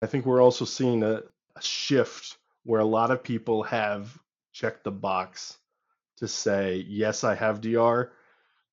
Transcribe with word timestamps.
I 0.00 0.06
think 0.06 0.26
we're 0.26 0.42
also 0.42 0.64
seeing 0.64 1.02
a, 1.02 1.22
a 1.56 1.62
shift 1.62 2.38
where 2.64 2.80
a 2.80 2.84
lot 2.84 3.10
of 3.10 3.22
people 3.22 3.64
have 3.64 4.16
checked 4.52 4.84
the 4.84 4.92
box 4.92 5.58
to 6.18 6.28
say, 6.28 6.84
yes, 6.88 7.24
I 7.24 7.34
have 7.34 7.60
DR, 7.60 8.12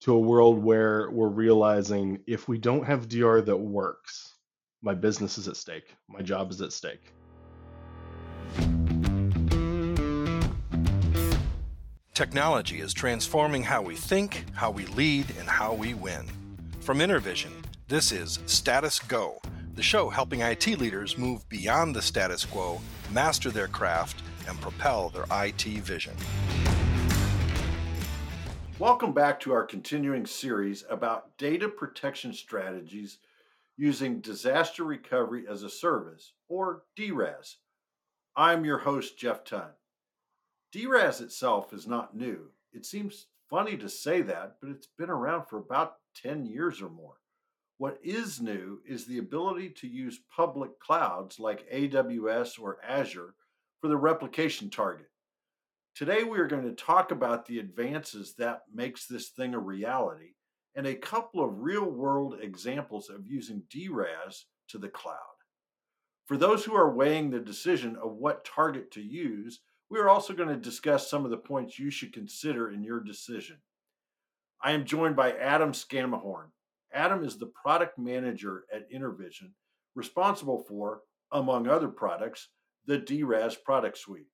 to 0.02 0.14
a 0.14 0.20
world 0.20 0.64
where 0.64 1.10
we're 1.10 1.30
realizing 1.30 2.20
if 2.28 2.48
we 2.48 2.60
don't 2.60 2.86
have 2.86 3.10
DR 3.10 3.42
that 3.42 3.58
works, 3.58 4.36
my 4.84 4.94
business 4.94 5.40
is 5.40 5.48
at 5.48 5.58
stake, 5.58 5.96
my 6.08 6.22
job 6.22 6.52
is 6.52 6.62
at 6.62 6.72
stake. 6.72 7.12
Technology 12.14 12.82
is 12.82 12.94
transforming 12.94 13.64
how 13.64 13.82
we 13.82 13.96
think, 13.96 14.46
how 14.54 14.70
we 14.70 14.86
lead, 14.86 15.26
and 15.40 15.50
how 15.50 15.74
we 15.74 15.96
win. 15.96 16.28
From 16.82 17.00
Intervision, 17.00 17.52
this 17.88 18.12
is 18.12 18.40
Status 18.46 19.00
Go, 19.00 19.42
the 19.76 19.84
show 19.84 20.08
helping 20.08 20.40
IT 20.40 20.66
leaders 20.80 21.18
move 21.18 21.48
beyond 21.50 21.94
the 21.94 22.02
status 22.02 22.46
quo, 22.46 22.80
master 23.12 23.52
their 23.52 23.68
craft, 23.68 24.24
and 24.48 24.60
propel 24.62 25.10
their 25.10 25.26
IT 25.32 25.64
vision. 25.84 26.16
Welcome 28.80 29.12
back 29.12 29.40
to 29.42 29.52
our 29.52 29.66
continuing 29.66 30.26
series 30.26 30.86
about 30.90 31.38
data 31.38 31.68
protection 31.68 32.34
strategies 32.34 33.18
using 33.76 34.22
disaster 34.22 34.86
recovery 34.86 35.46
as 35.50 35.64
a 35.64 35.70
service, 35.70 36.32
or 36.48 36.84
DRaaS. 36.98 37.56
I'm 38.36 38.64
your 38.64 38.80
host, 38.80 39.18
Jeff 39.18 39.44
Tunn. 39.44 39.72
DRaaS 40.74 41.20
itself 41.20 41.74
is 41.74 41.86
not 41.86 42.16
new. 42.16 42.52
It 42.72 42.86
seems 42.86 43.26
funny 43.50 43.76
to 43.78 43.90
say 43.90 44.22
that, 44.22 44.56
but 44.62 44.70
it's 44.70 44.88
been 44.98 45.10
around 45.10 45.48
for 45.48 45.58
about 45.58 45.96
10 46.22 46.46
years 46.46 46.82
or 46.82 46.90
more. 46.90 47.16
What 47.78 48.00
is 48.02 48.40
new 48.40 48.80
is 48.88 49.06
the 49.06 49.18
ability 49.18 49.72
to 49.82 49.88
use 49.88 50.22
public 50.34 50.80
clouds 50.80 51.40
like 51.40 51.70
AWS 51.70 52.58
or 52.58 52.78
Azure 52.82 53.36
for 53.82 53.90
the 53.90 53.98
replication 53.98 54.70
target. 54.70 55.10
Today 55.94 56.24
we 56.24 56.40
are 56.40 56.48
going 56.48 56.64
to 56.64 56.72
talk 56.72 57.12
about 57.12 57.46
the 57.46 57.60
advances 57.60 58.34
that 58.38 58.62
makes 58.74 59.08
this 59.08 59.30
thing 59.30 59.54
a 59.54 59.60
reality 59.60 60.36
and 60.74 60.88
a 60.88 60.96
couple 60.96 61.44
of 61.44 61.60
real-world 61.60 62.38
examples 62.42 63.10
of 63.10 63.28
using 63.28 63.64
DRaaS 63.70 64.46
to 64.70 64.78
the 64.78 64.90
cloud. 64.90 65.18
For 66.28 66.38
those 66.38 66.64
who 66.64 66.76
are 66.76 66.96
weighing 66.96 67.30
the 67.30 67.40
decision 67.40 67.98
of 68.02 68.14
what 68.14 68.46
target 68.46 68.90
to 68.92 69.02
use, 69.02 69.60
we 69.90 70.00
are 70.00 70.10
also 70.10 70.34
going 70.34 70.50
to 70.50 70.56
discuss 70.56 71.10
some 71.10 71.26
of 71.26 71.32
the 71.32 71.38
points 71.38 71.78
you 71.78 71.92
should 71.92 72.14
consider 72.14 72.72
in 72.72 72.84
your 72.84 73.02
decision. 73.02 73.58
I 74.64 74.72
am 74.72 74.86
joined 74.86 75.18
by 75.18 75.34
Adam 75.34 75.74
Scamahorn. 75.74 76.48
Adam 76.94 77.24
is 77.24 77.38
the 77.38 77.48
product 77.48 77.98
manager 77.98 78.66
at 78.74 78.90
Intervision, 78.92 79.52
responsible 79.96 80.60
for, 80.60 81.02
among 81.32 81.68
other 81.68 81.90
products, 81.90 82.50
the 82.86 82.98
DRaaS 82.98 83.56
product 83.64 83.98
suite. 83.98 84.28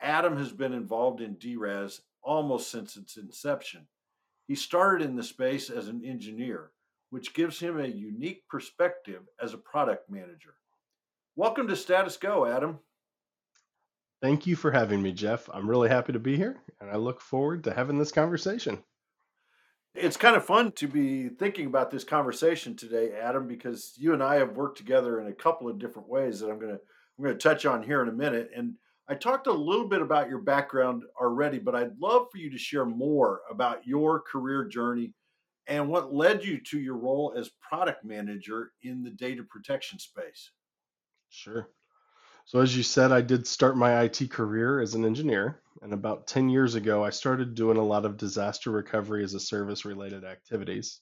Adam 0.00 0.36
has 0.36 0.52
been 0.52 0.72
involved 0.72 1.20
in 1.20 1.36
DRaaS 1.36 2.00
almost 2.22 2.70
since 2.70 2.96
its 2.96 3.16
inception. 3.16 3.86
He 4.46 4.54
started 4.54 5.08
in 5.08 5.16
the 5.16 5.22
space 5.22 5.70
as 5.70 5.88
an 5.88 6.02
engineer, 6.04 6.72
which 7.10 7.34
gives 7.34 7.60
him 7.60 7.78
a 7.78 7.86
unique 7.86 8.42
perspective 8.48 9.22
as 9.40 9.54
a 9.54 9.58
product 9.58 10.10
manager. 10.10 10.54
Welcome 11.36 11.68
to 11.68 11.76
Status 11.76 12.16
Go, 12.16 12.46
Adam. 12.46 12.80
Thank 14.20 14.46
you 14.46 14.56
for 14.56 14.70
having 14.70 15.00
me, 15.00 15.12
Jeff. 15.12 15.48
I'm 15.52 15.68
really 15.68 15.88
happy 15.88 16.12
to 16.12 16.18
be 16.18 16.36
here, 16.36 16.60
and 16.80 16.90
I 16.90 16.96
look 16.96 17.20
forward 17.20 17.64
to 17.64 17.72
having 17.72 17.98
this 17.98 18.12
conversation. 18.12 18.82
It's 19.94 20.16
kind 20.16 20.36
of 20.36 20.44
fun 20.44 20.72
to 20.72 20.86
be 20.86 21.28
thinking 21.28 21.66
about 21.66 21.90
this 21.90 22.04
conversation 22.04 22.76
today, 22.76 23.12
Adam, 23.12 23.48
because 23.48 23.94
you 23.96 24.12
and 24.12 24.22
I 24.22 24.36
have 24.36 24.56
worked 24.56 24.78
together 24.78 25.20
in 25.20 25.26
a 25.26 25.32
couple 25.32 25.68
of 25.68 25.78
different 25.78 26.08
ways 26.08 26.40
that 26.40 26.50
I'm 26.50 26.60
going 26.60 26.72
to 26.72 26.80
I'm 27.18 27.24
going 27.24 27.36
to 27.36 27.42
touch 27.42 27.66
on 27.66 27.82
here 27.82 28.00
in 28.00 28.08
a 28.08 28.12
minute. 28.12 28.50
And 28.56 28.74
I 29.06 29.14
talked 29.14 29.46
a 29.46 29.52
little 29.52 29.86
bit 29.86 30.00
about 30.00 30.30
your 30.30 30.38
background 30.38 31.02
already, 31.20 31.58
but 31.58 31.74
I'd 31.74 31.98
love 32.00 32.28
for 32.32 32.38
you 32.38 32.48
to 32.50 32.56
share 32.56 32.86
more 32.86 33.40
about 33.50 33.86
your 33.86 34.20
career 34.20 34.64
journey 34.64 35.12
and 35.66 35.88
what 35.88 36.14
led 36.14 36.42
you 36.44 36.58
to 36.60 36.80
your 36.80 36.96
role 36.96 37.34
as 37.36 37.50
product 37.60 38.04
manager 38.04 38.72
in 38.82 39.02
the 39.02 39.10
data 39.10 39.42
protection 39.42 39.98
space. 39.98 40.50
Sure. 41.28 41.68
So, 42.50 42.58
as 42.58 42.76
you 42.76 42.82
said, 42.82 43.12
I 43.12 43.20
did 43.20 43.46
start 43.46 43.76
my 43.76 44.02
IT 44.02 44.28
career 44.28 44.80
as 44.80 44.96
an 44.96 45.04
engineer. 45.04 45.62
And 45.82 45.92
about 45.92 46.26
10 46.26 46.48
years 46.48 46.74
ago, 46.74 47.04
I 47.04 47.10
started 47.10 47.54
doing 47.54 47.76
a 47.76 47.84
lot 47.84 48.04
of 48.04 48.16
disaster 48.16 48.72
recovery 48.72 49.22
as 49.22 49.34
a 49.34 49.38
service 49.38 49.84
related 49.84 50.24
activities. 50.24 51.00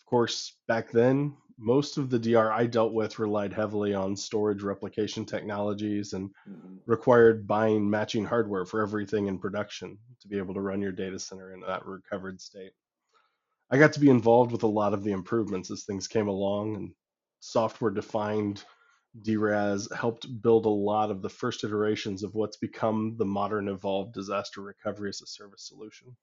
Of 0.00 0.06
course, 0.06 0.56
back 0.66 0.90
then, 0.90 1.36
most 1.58 1.96
of 1.96 2.10
the 2.10 2.18
DR 2.18 2.50
I 2.50 2.66
dealt 2.66 2.92
with 2.92 3.20
relied 3.20 3.52
heavily 3.52 3.94
on 3.94 4.16
storage 4.16 4.64
replication 4.64 5.24
technologies 5.24 6.12
and 6.12 6.28
mm-hmm. 6.50 6.78
required 6.86 7.46
buying 7.46 7.88
matching 7.88 8.24
hardware 8.24 8.64
for 8.64 8.82
everything 8.82 9.28
in 9.28 9.38
production 9.38 9.96
to 10.20 10.26
be 10.26 10.38
able 10.38 10.54
to 10.54 10.60
run 10.60 10.82
your 10.82 10.90
data 10.90 11.20
center 11.20 11.52
in 11.52 11.60
that 11.60 11.86
recovered 11.86 12.40
state. 12.40 12.72
I 13.70 13.78
got 13.78 13.92
to 13.92 14.00
be 14.00 14.10
involved 14.10 14.50
with 14.50 14.64
a 14.64 14.66
lot 14.66 14.92
of 14.92 15.04
the 15.04 15.12
improvements 15.12 15.70
as 15.70 15.84
things 15.84 16.08
came 16.08 16.26
along 16.26 16.74
and 16.74 16.90
software 17.38 17.92
defined 17.92 18.64
DRaaS 19.22 19.92
helped 19.94 20.42
build 20.42 20.66
a 20.66 20.68
lot 20.68 21.10
of 21.10 21.22
the 21.22 21.30
first 21.30 21.64
iterations 21.64 22.22
of 22.22 22.34
what's 22.34 22.56
become 22.56 23.16
the 23.16 23.24
modern 23.24 23.68
evolved 23.68 24.12
disaster 24.14 24.60
recovery 24.60 25.08
as 25.08 25.22
a 25.22 25.26
service 25.26 25.66
solution. 25.66 26.16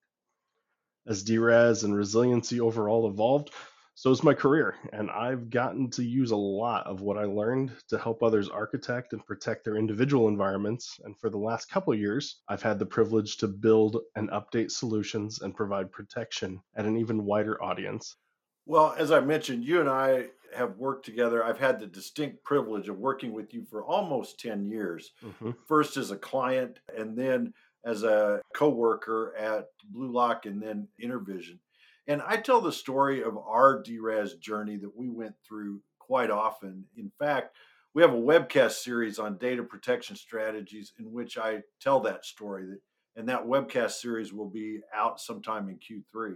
As 1.08 1.24
DRaaS 1.24 1.84
and 1.84 1.96
resiliency 1.96 2.60
overall 2.60 3.08
evolved, 3.08 3.52
so 3.98 4.10
has 4.10 4.24
my 4.24 4.34
career, 4.34 4.76
and 4.92 5.10
I've 5.10 5.50
gotten 5.50 5.90
to 5.92 6.04
use 6.04 6.32
a 6.32 6.36
lot 6.36 6.86
of 6.86 7.00
what 7.00 7.18
I 7.18 7.24
learned 7.24 7.72
to 7.88 7.98
help 7.98 8.22
others 8.22 8.50
architect 8.50 9.14
and 9.14 9.26
protect 9.26 9.64
their 9.64 9.78
individual 9.78 10.28
environments. 10.28 11.00
And 11.06 11.18
for 11.18 11.30
the 11.30 11.38
last 11.38 11.70
couple 11.70 11.96
years, 11.96 12.42
I've 12.50 12.62
had 12.62 12.78
the 12.78 12.86
privilege 12.86 13.38
to 13.38 13.48
build 13.48 14.02
and 14.16 14.30
update 14.32 14.72
solutions 14.72 15.42
and 15.42 15.56
provide 15.56 15.94
protection 15.94 16.62
at 16.76 16.86
an 16.86 16.98
even 16.98 17.24
wider 17.24 17.62
audience. 17.64 18.18
Well, 18.66 18.96
as 18.98 19.12
I 19.12 19.20
mentioned, 19.20 19.64
you 19.64 19.80
and 19.80 19.90
I 19.90 20.28
have 20.56 20.78
worked 20.78 21.06
together. 21.06 21.44
I've 21.44 21.60
had 21.60 21.80
the 21.80 21.88
distinct 21.88 22.44
privilege 22.44 22.88
of 22.90 22.98
working 22.98 23.34
with 23.34 23.54
you 23.54 23.64
for 23.64 23.84
almost 23.84 24.40
10 24.40 24.68
years. 24.68 25.12
Mm-hmm. 25.24 25.52
First 25.68 25.98
as 25.98 26.12
a 26.12 26.18
client 26.18 26.80
and 26.98 27.18
then 27.18 27.54
as 27.86 28.04
a 28.04 28.42
co-worker 28.56 29.36
at 29.38 29.68
Bluelock 29.94 30.46
and 30.46 30.62
then 30.62 30.88
Intervision. 31.04 31.60
And 32.08 32.22
I 32.26 32.38
tell 32.38 32.62
the 32.62 32.72
story 32.72 33.24
of 33.24 33.38
our 33.38 33.84
DRaaS 33.84 34.40
journey 34.40 34.78
that 34.78 34.96
we 34.96 35.10
went 35.10 35.36
through 35.48 35.82
quite 36.00 36.30
often. 36.30 36.86
In 36.98 37.12
fact, 37.20 37.56
we 37.94 38.02
have 38.02 38.14
a 38.14 38.18
webcast 38.18 38.84
series 38.84 39.20
on 39.20 39.38
data 39.38 39.64
protection 39.64 40.16
strategies 40.16 40.94
in 41.00 41.12
which 41.12 41.38
I 41.38 41.62
tell 41.80 42.00
that 42.02 42.26
story 42.26 42.66
that 42.68 42.80
and 43.16 43.30
that 43.30 43.46
webcast 43.46 43.92
series 43.92 44.34
will 44.34 44.50
be 44.50 44.82
out 44.94 45.22
sometime 45.22 45.70
in 45.70 45.78
Q3. 45.78 46.36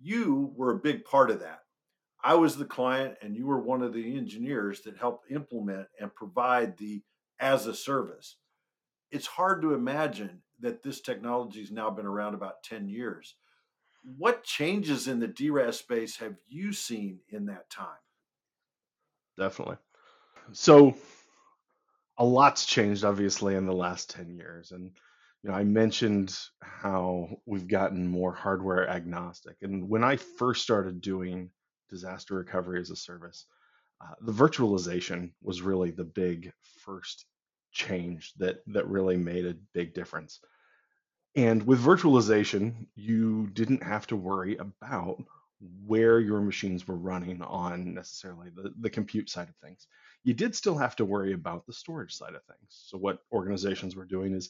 You 0.00 0.52
were 0.56 0.72
a 0.72 0.78
big 0.78 1.04
part 1.04 1.30
of 1.30 1.40
that. 1.40 1.60
I 2.22 2.34
was 2.34 2.56
the 2.56 2.64
client 2.64 3.16
and 3.22 3.36
you 3.36 3.46
were 3.46 3.60
one 3.60 3.82
of 3.82 3.94
the 3.94 4.16
engineers 4.16 4.82
that 4.82 4.96
helped 4.96 5.30
implement 5.30 5.88
and 5.98 6.14
provide 6.14 6.76
the 6.76 7.02
as 7.38 7.66
a 7.66 7.74
service. 7.74 8.36
It's 9.10 9.26
hard 9.26 9.62
to 9.62 9.74
imagine 9.74 10.42
that 10.60 10.82
this 10.82 11.00
technology 11.00 11.60
has 11.60 11.70
now 11.70 11.90
been 11.90 12.06
around 12.06 12.34
about 12.34 12.62
10 12.62 12.88
years. 12.88 13.34
What 14.16 14.44
changes 14.44 15.08
in 15.08 15.20
the 15.20 15.28
DRaaS 15.28 15.78
space 15.78 16.16
have 16.16 16.36
you 16.48 16.72
seen 16.72 17.20
in 17.28 17.46
that 17.46 17.70
time? 17.70 17.88
Definitely. 19.38 19.76
So, 20.52 20.96
a 22.18 22.24
lot's 22.24 22.66
changed, 22.66 23.04
obviously, 23.04 23.54
in 23.54 23.66
the 23.66 23.74
last 23.74 24.10
10 24.10 24.30
years. 24.30 24.72
And, 24.72 24.92
you 25.42 25.50
know, 25.50 25.56
I 25.56 25.64
mentioned 25.64 26.36
how 26.60 27.28
we've 27.46 27.68
gotten 27.68 28.06
more 28.06 28.34
hardware 28.34 28.88
agnostic. 28.88 29.56
And 29.62 29.88
when 29.88 30.04
I 30.04 30.16
first 30.16 30.62
started 30.62 31.00
doing 31.00 31.50
disaster 31.90 32.36
recovery 32.36 32.80
as 32.80 32.90
a 32.90 32.96
service. 32.96 33.44
Uh, 34.00 34.14
the 34.22 34.32
virtualization 34.32 35.32
was 35.42 35.60
really 35.60 35.90
the 35.90 36.04
big 36.04 36.52
first 36.78 37.26
change 37.72 38.32
that 38.38 38.62
that 38.68 38.88
really 38.88 39.16
made 39.16 39.44
a 39.44 39.56
big 39.74 39.92
difference. 39.92 40.40
And 41.36 41.64
with 41.66 41.84
virtualization, 41.84 42.86
you 42.94 43.48
didn't 43.52 43.82
have 43.82 44.06
to 44.08 44.16
worry 44.16 44.56
about 44.56 45.22
where 45.84 46.18
your 46.18 46.40
machines 46.40 46.88
were 46.88 46.96
running 46.96 47.42
on 47.42 47.92
necessarily 47.92 48.48
the, 48.54 48.72
the 48.80 48.90
compute 48.90 49.28
side 49.28 49.48
of 49.48 49.56
things. 49.56 49.86
You 50.24 50.32
did 50.32 50.56
still 50.56 50.76
have 50.78 50.96
to 50.96 51.04
worry 51.04 51.34
about 51.34 51.66
the 51.66 51.72
storage 51.72 52.14
side 52.14 52.34
of 52.34 52.42
things. 52.44 52.84
So 52.86 52.96
what 52.96 53.18
organizations 53.30 53.94
were 53.94 54.06
doing 54.06 54.34
is 54.34 54.48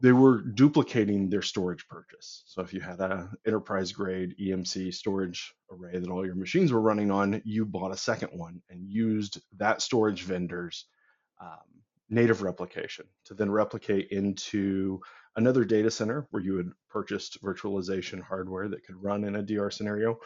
they 0.00 0.12
were 0.12 0.40
duplicating 0.40 1.28
their 1.28 1.42
storage 1.42 1.86
purchase. 1.86 2.42
So 2.46 2.62
if 2.62 2.72
you 2.72 2.80
had 2.80 3.00
a 3.00 3.30
enterprise 3.46 3.92
grade 3.92 4.34
EMC 4.40 4.94
storage 4.94 5.52
array 5.70 5.98
that 5.98 6.08
all 6.08 6.24
your 6.24 6.34
machines 6.34 6.72
were 6.72 6.80
running 6.80 7.10
on, 7.10 7.42
you 7.44 7.66
bought 7.66 7.92
a 7.92 7.96
second 7.96 8.30
one 8.32 8.62
and 8.70 8.88
used 8.88 9.40
that 9.58 9.82
storage 9.82 10.22
vendor's 10.22 10.86
um, 11.40 11.82
native 12.08 12.42
replication 12.42 13.06
to 13.26 13.34
then 13.34 13.50
replicate 13.50 14.08
into 14.10 15.00
another 15.36 15.64
data 15.64 15.90
center 15.90 16.26
where 16.30 16.42
you 16.42 16.56
had 16.56 16.70
purchased 16.88 17.42
virtualization 17.42 18.22
hardware 18.22 18.68
that 18.68 18.84
could 18.84 19.00
run 19.00 19.24
in 19.24 19.36
a 19.36 19.42
DR 19.42 19.70
scenario, 19.70 20.18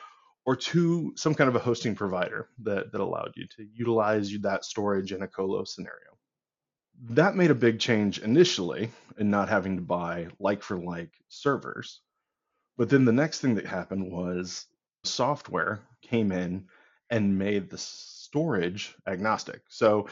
or 0.46 0.56
to 0.56 1.12
some 1.16 1.34
kind 1.34 1.48
of 1.48 1.56
a 1.56 1.60
hosting 1.60 1.94
provider 1.94 2.48
that, 2.62 2.92
that 2.92 3.00
allowed 3.00 3.32
you 3.36 3.46
to 3.56 3.66
utilize 3.74 4.30
that 4.42 4.64
storage 4.64 5.12
in 5.12 5.22
a 5.22 5.28
colo 5.28 5.64
scenario. 5.64 6.13
That 7.10 7.36
made 7.36 7.50
a 7.50 7.54
big 7.54 7.78
change 7.78 8.18
initially 8.18 8.90
in 9.18 9.30
not 9.30 9.48
having 9.48 9.76
to 9.76 9.82
buy 9.82 10.28
like 10.38 10.62
for 10.62 10.78
like 10.78 11.12
servers. 11.28 12.00
But 12.76 12.88
then 12.88 13.04
the 13.04 13.12
next 13.12 13.40
thing 13.40 13.54
that 13.56 13.66
happened 13.66 14.10
was 14.10 14.66
software 15.04 15.80
came 16.02 16.32
in 16.32 16.66
and 17.10 17.38
made 17.38 17.70
the 17.70 17.78
storage 17.78 18.94
agnostic. 19.06 19.62
So 19.68 20.08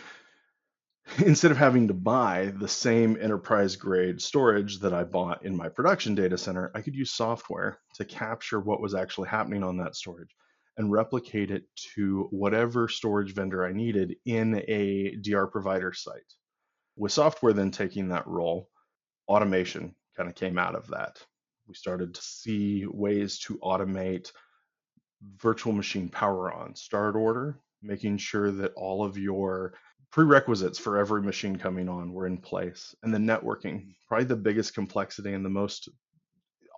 instead 1.25 1.51
of 1.51 1.57
having 1.57 1.89
to 1.89 1.95
buy 1.95 2.53
the 2.57 2.69
same 2.69 3.19
enterprise 3.21 3.75
grade 3.75 4.21
storage 4.21 4.79
that 4.81 4.95
I 4.95 5.05
bought 5.05 5.45
in 5.45 5.57
my 5.57 5.69
production 5.69 6.15
data 6.15 6.39
center, 6.39 6.71
I 6.75 6.83
could 6.83 6.95
use 6.95 7.11
software 7.11 7.79
to 7.95 8.05
capture 8.05 8.61
what 8.61 8.81
was 8.81 8.95
actually 8.95 9.29
happening 9.29 9.65
on 9.65 9.77
that 9.79 9.97
storage 9.97 10.35
and 10.77 10.93
replicate 10.93 11.51
it 11.51 11.65
to 11.95 12.29
whatever 12.31 12.89
storage 12.89 13.35
vendor 13.35 13.65
I 13.65 13.73
needed 13.73 14.17
in 14.25 14.63
a 14.69 15.17
DR 15.17 15.47
provider 15.47 15.93
site. 15.93 16.33
With 16.97 17.13
software 17.13 17.55
then 17.55 17.71
taking 17.71 18.09
that 18.09 18.27
role, 18.27 18.69
automation 19.27 19.95
kind 20.15 20.29
of 20.29 20.35
came 20.35 20.59
out 20.59 20.75
of 20.75 20.89
that. 20.89 21.25
We 21.67 21.75
started 21.75 22.15
to 22.15 22.23
see 22.23 22.85
ways 22.87 23.39
to 23.41 23.59
automate 23.59 24.31
virtual 25.37 25.73
machine 25.73 26.11
power 26.11 26.53
on 26.53 26.75
start 26.77 27.17
order, 27.17 27.59
making 27.83 28.19
sure 28.19 28.51
that 28.51 28.75
all 28.75 29.05
of 29.05 29.17
your 29.17 29.73
prerequisites 30.11 30.79
for 30.79 30.99
every 30.99 31.23
machine 31.23 31.57
coming 31.57 31.89
on 31.89 32.13
were 32.13 32.27
in 32.27 32.37
place. 32.37 32.95
And 33.03 33.15
the 33.15 33.19
networking, 33.19 33.95
probably 34.07 34.27
the 34.27 34.37
biggest 34.37 34.75
complexity 34.75 35.33
and 35.33 35.45
the 35.45 35.51
most 35.51 35.89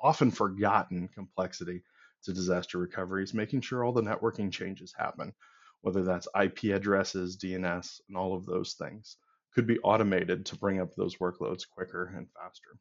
often 0.00 0.31
forgotten 0.31 1.08
complexity 1.08 1.82
to 2.22 2.32
disaster 2.32 2.78
recovery 2.78 3.25
is 3.25 3.34
making 3.34 3.62
sure 3.62 3.82
all 3.82 3.93
the 3.93 4.00
networking 4.00 4.52
changes 4.52 4.94
happen, 4.96 5.32
whether 5.81 6.05
that's 6.05 6.28
IP 6.40 6.64
addresses, 6.72 7.37
DNS, 7.37 8.00
and 8.08 8.16
all 8.16 8.34
of 8.37 8.46
those 8.46 8.75
things 8.75 9.16
could 9.54 9.66
be 9.66 9.78
automated 9.80 10.46
to 10.46 10.56
bring 10.56 10.80
up 10.80 10.94
those 10.94 11.16
workloads 11.16 11.68
quicker 11.68 12.12
and 12.16 12.26
faster. 12.32 12.78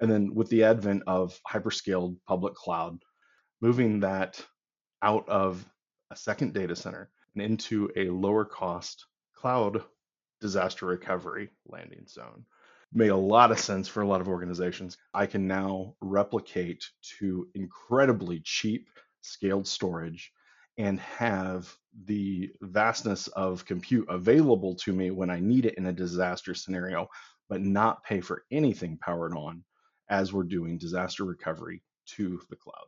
And 0.00 0.10
then 0.10 0.34
with 0.34 0.48
the 0.48 0.64
advent 0.64 1.02
of 1.06 1.38
hyperscaled 1.50 2.16
public 2.26 2.54
cloud, 2.54 2.98
moving 3.60 4.00
that 4.00 4.44
out 5.02 5.28
of 5.28 5.64
a 6.10 6.16
second 6.16 6.54
data 6.54 6.76
center 6.76 7.10
and 7.34 7.42
into 7.42 7.90
a 7.96 8.10
lower 8.10 8.44
cost 8.44 9.06
cloud 9.34 9.82
disaster 10.40 10.86
recovery 10.86 11.50
landing 11.66 12.04
zone 12.08 12.44
made 12.92 13.08
a 13.08 13.16
lot 13.16 13.50
of 13.50 13.58
sense 13.58 13.88
for 13.88 14.02
a 14.02 14.06
lot 14.06 14.20
of 14.20 14.28
organizations. 14.28 14.98
I 15.14 15.26
can 15.26 15.46
now 15.46 15.94
replicate 16.00 16.84
to 17.18 17.48
incredibly 17.54 18.40
cheap 18.40 18.88
scaled 19.22 19.66
storage 19.66 20.30
and 20.78 20.98
have 21.00 21.74
the 22.06 22.50
vastness 22.62 23.28
of 23.28 23.64
compute 23.66 24.06
available 24.08 24.74
to 24.74 24.92
me 24.92 25.10
when 25.10 25.30
I 25.30 25.40
need 25.40 25.66
it 25.66 25.76
in 25.76 25.86
a 25.86 25.92
disaster 25.92 26.54
scenario, 26.54 27.08
but 27.48 27.60
not 27.60 28.02
pay 28.04 28.20
for 28.20 28.44
anything 28.50 28.98
powered 28.98 29.34
on 29.34 29.62
as 30.08 30.32
we're 30.32 30.42
doing 30.42 30.78
disaster 30.78 31.24
recovery 31.24 31.82
to 32.06 32.40
the 32.50 32.56
cloud. 32.56 32.86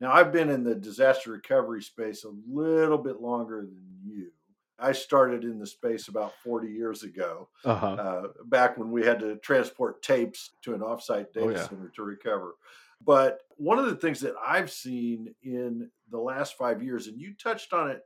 Now, 0.00 0.12
I've 0.12 0.32
been 0.32 0.50
in 0.50 0.64
the 0.64 0.74
disaster 0.74 1.30
recovery 1.30 1.82
space 1.82 2.24
a 2.24 2.32
little 2.50 2.98
bit 2.98 3.20
longer 3.20 3.62
than 3.62 3.84
you. 4.04 4.30
I 4.78 4.92
started 4.92 5.44
in 5.44 5.60
the 5.60 5.66
space 5.66 6.08
about 6.08 6.32
40 6.42 6.68
years 6.68 7.04
ago, 7.04 7.48
uh-huh. 7.64 7.86
uh, 7.86 8.22
back 8.46 8.76
when 8.76 8.90
we 8.90 9.04
had 9.06 9.20
to 9.20 9.36
transport 9.36 10.02
tapes 10.02 10.50
to 10.62 10.74
an 10.74 10.80
offsite 10.80 11.26
oh, 11.36 11.40
data 11.40 11.46
oh, 11.46 11.50
yeah. 11.50 11.68
center 11.68 11.92
to 11.94 12.02
recover. 12.02 12.56
But 13.04 13.40
one 13.56 13.78
of 13.78 13.86
the 13.86 13.96
things 13.96 14.20
that 14.20 14.34
I've 14.44 14.70
seen 14.70 15.34
in 15.42 15.90
the 16.10 16.18
last 16.18 16.56
five 16.56 16.82
years, 16.82 17.06
and 17.06 17.20
you 17.20 17.34
touched 17.34 17.72
on 17.72 17.90
it 17.90 18.02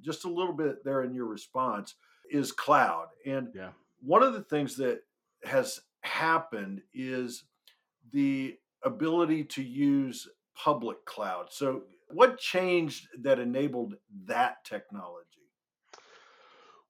just 0.00 0.24
a 0.24 0.28
little 0.28 0.52
bit 0.52 0.84
there 0.84 1.02
in 1.02 1.14
your 1.14 1.26
response, 1.26 1.94
is 2.30 2.52
cloud. 2.52 3.08
And 3.26 3.48
yeah. 3.54 3.70
one 4.00 4.22
of 4.22 4.32
the 4.32 4.42
things 4.42 4.76
that 4.76 5.00
has 5.44 5.80
happened 6.02 6.82
is 6.94 7.44
the 8.12 8.56
ability 8.82 9.44
to 9.44 9.62
use 9.62 10.28
public 10.54 11.04
cloud. 11.04 11.46
So, 11.50 11.82
what 12.12 12.38
changed 12.38 13.06
that 13.22 13.38
enabled 13.38 13.94
that 14.26 14.64
technology? 14.64 15.26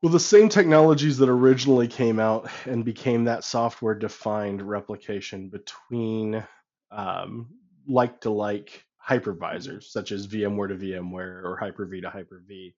Well, 0.03 0.13
the 0.13 0.19
same 0.19 0.49
technologies 0.49 1.19
that 1.19 1.29
originally 1.29 1.87
came 1.87 2.19
out 2.19 2.49
and 2.65 2.87
became 2.87 3.25
that 3.25 3.45
software 3.45 3.95
defined 3.95 4.63
replication 4.63 5.51
between 5.51 6.43
um, 6.91 7.49
like 7.87 8.21
to 8.23 8.31
like 8.31 8.85
hypervisors, 9.07 9.85
such 9.85 10.13
as 10.13 10.27
VMware 10.27 10.69
to 10.69 10.77
VMware 10.77 11.45
or 11.45 11.57
Hyper 11.57 11.87
V 11.87 12.01
to 12.01 12.11
Hyper 12.11 12.43
V, 12.47 12.75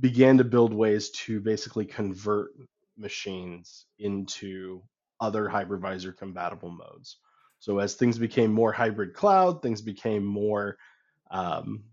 began 0.00 0.38
to 0.38 0.44
build 0.44 0.72
ways 0.72 1.10
to 1.10 1.40
basically 1.40 1.84
convert 1.84 2.50
machines 2.96 3.86
into 3.98 4.82
other 5.20 5.48
hypervisor 5.48 6.16
compatible 6.16 6.70
modes. 6.70 7.16
So 7.58 7.78
as 7.78 7.94
things 7.94 8.18
became 8.18 8.52
more 8.52 8.72
hybrid 8.72 9.14
cloud, 9.14 9.62
things 9.62 9.80
became 9.80 10.24
more 10.24 10.76
um, 11.30 11.84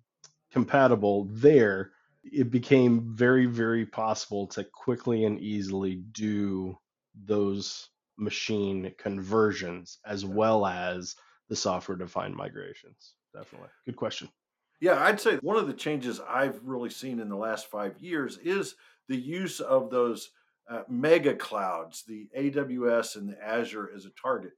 compatible 0.52 1.28
there. 1.32 1.92
It 2.24 2.52
became 2.52 3.16
very, 3.16 3.46
very 3.46 3.86
possible 3.86 4.48
to 4.48 4.64
quickly 4.64 5.26
and 5.26 5.40
easily 5.40 5.96
do 6.12 6.78
those 7.26 7.90
machine 8.18 8.94
conversions 8.98 10.00
as 10.06 10.26
well 10.26 10.66
as 10.66 11.16
the 11.50 11.56
software 11.56 11.98
defined 11.98 12.36
migrations. 12.36 13.14
Definitely. 13.36 13.70
Good 13.86 13.96
question. 13.96 14.30
Yeah, 14.80 15.02
I'd 15.04 15.20
say 15.20 15.38
one 15.38 15.58
of 15.58 15.68
the 15.68 15.74
changes 15.74 16.20
I've 16.28 16.60
really 16.64 16.90
seen 16.90 17.20
in 17.20 17.30
the 17.30 17.38
last 17.38 17.72
five 17.72 17.98
years 18.00 18.38
is 18.44 18.76
the 19.08 19.16
use 19.16 19.60
of 19.60 19.90
those 19.90 20.32
uh, 20.70 20.84
mega 20.90 21.36
clouds, 21.36 22.04
the 22.08 22.28
AWS 22.38 23.16
and 23.16 23.30
the 23.30 23.42
Azure 23.44 23.92
as 23.96 24.06
a 24.06 24.12
target. 24.22 24.52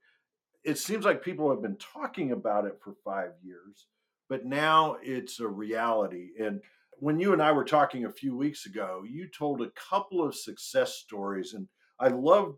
It 0.63 0.77
seems 0.77 1.05
like 1.05 1.23
people 1.23 1.49
have 1.51 1.61
been 1.61 1.77
talking 1.77 2.31
about 2.31 2.65
it 2.65 2.79
for 2.83 2.95
five 3.03 3.31
years, 3.43 3.87
but 4.29 4.45
now 4.45 4.97
it's 5.01 5.39
a 5.39 5.47
reality. 5.47 6.29
And 6.39 6.61
when 6.97 7.19
you 7.19 7.33
and 7.33 7.41
I 7.41 7.51
were 7.51 7.65
talking 7.65 8.05
a 8.05 8.11
few 8.11 8.35
weeks 8.35 8.65
ago, 8.65 9.03
you 9.07 9.27
told 9.27 9.61
a 9.61 9.71
couple 9.71 10.23
of 10.23 10.35
success 10.35 10.95
stories, 10.95 11.53
and 11.53 11.67
I 11.99 12.07
love 12.07 12.55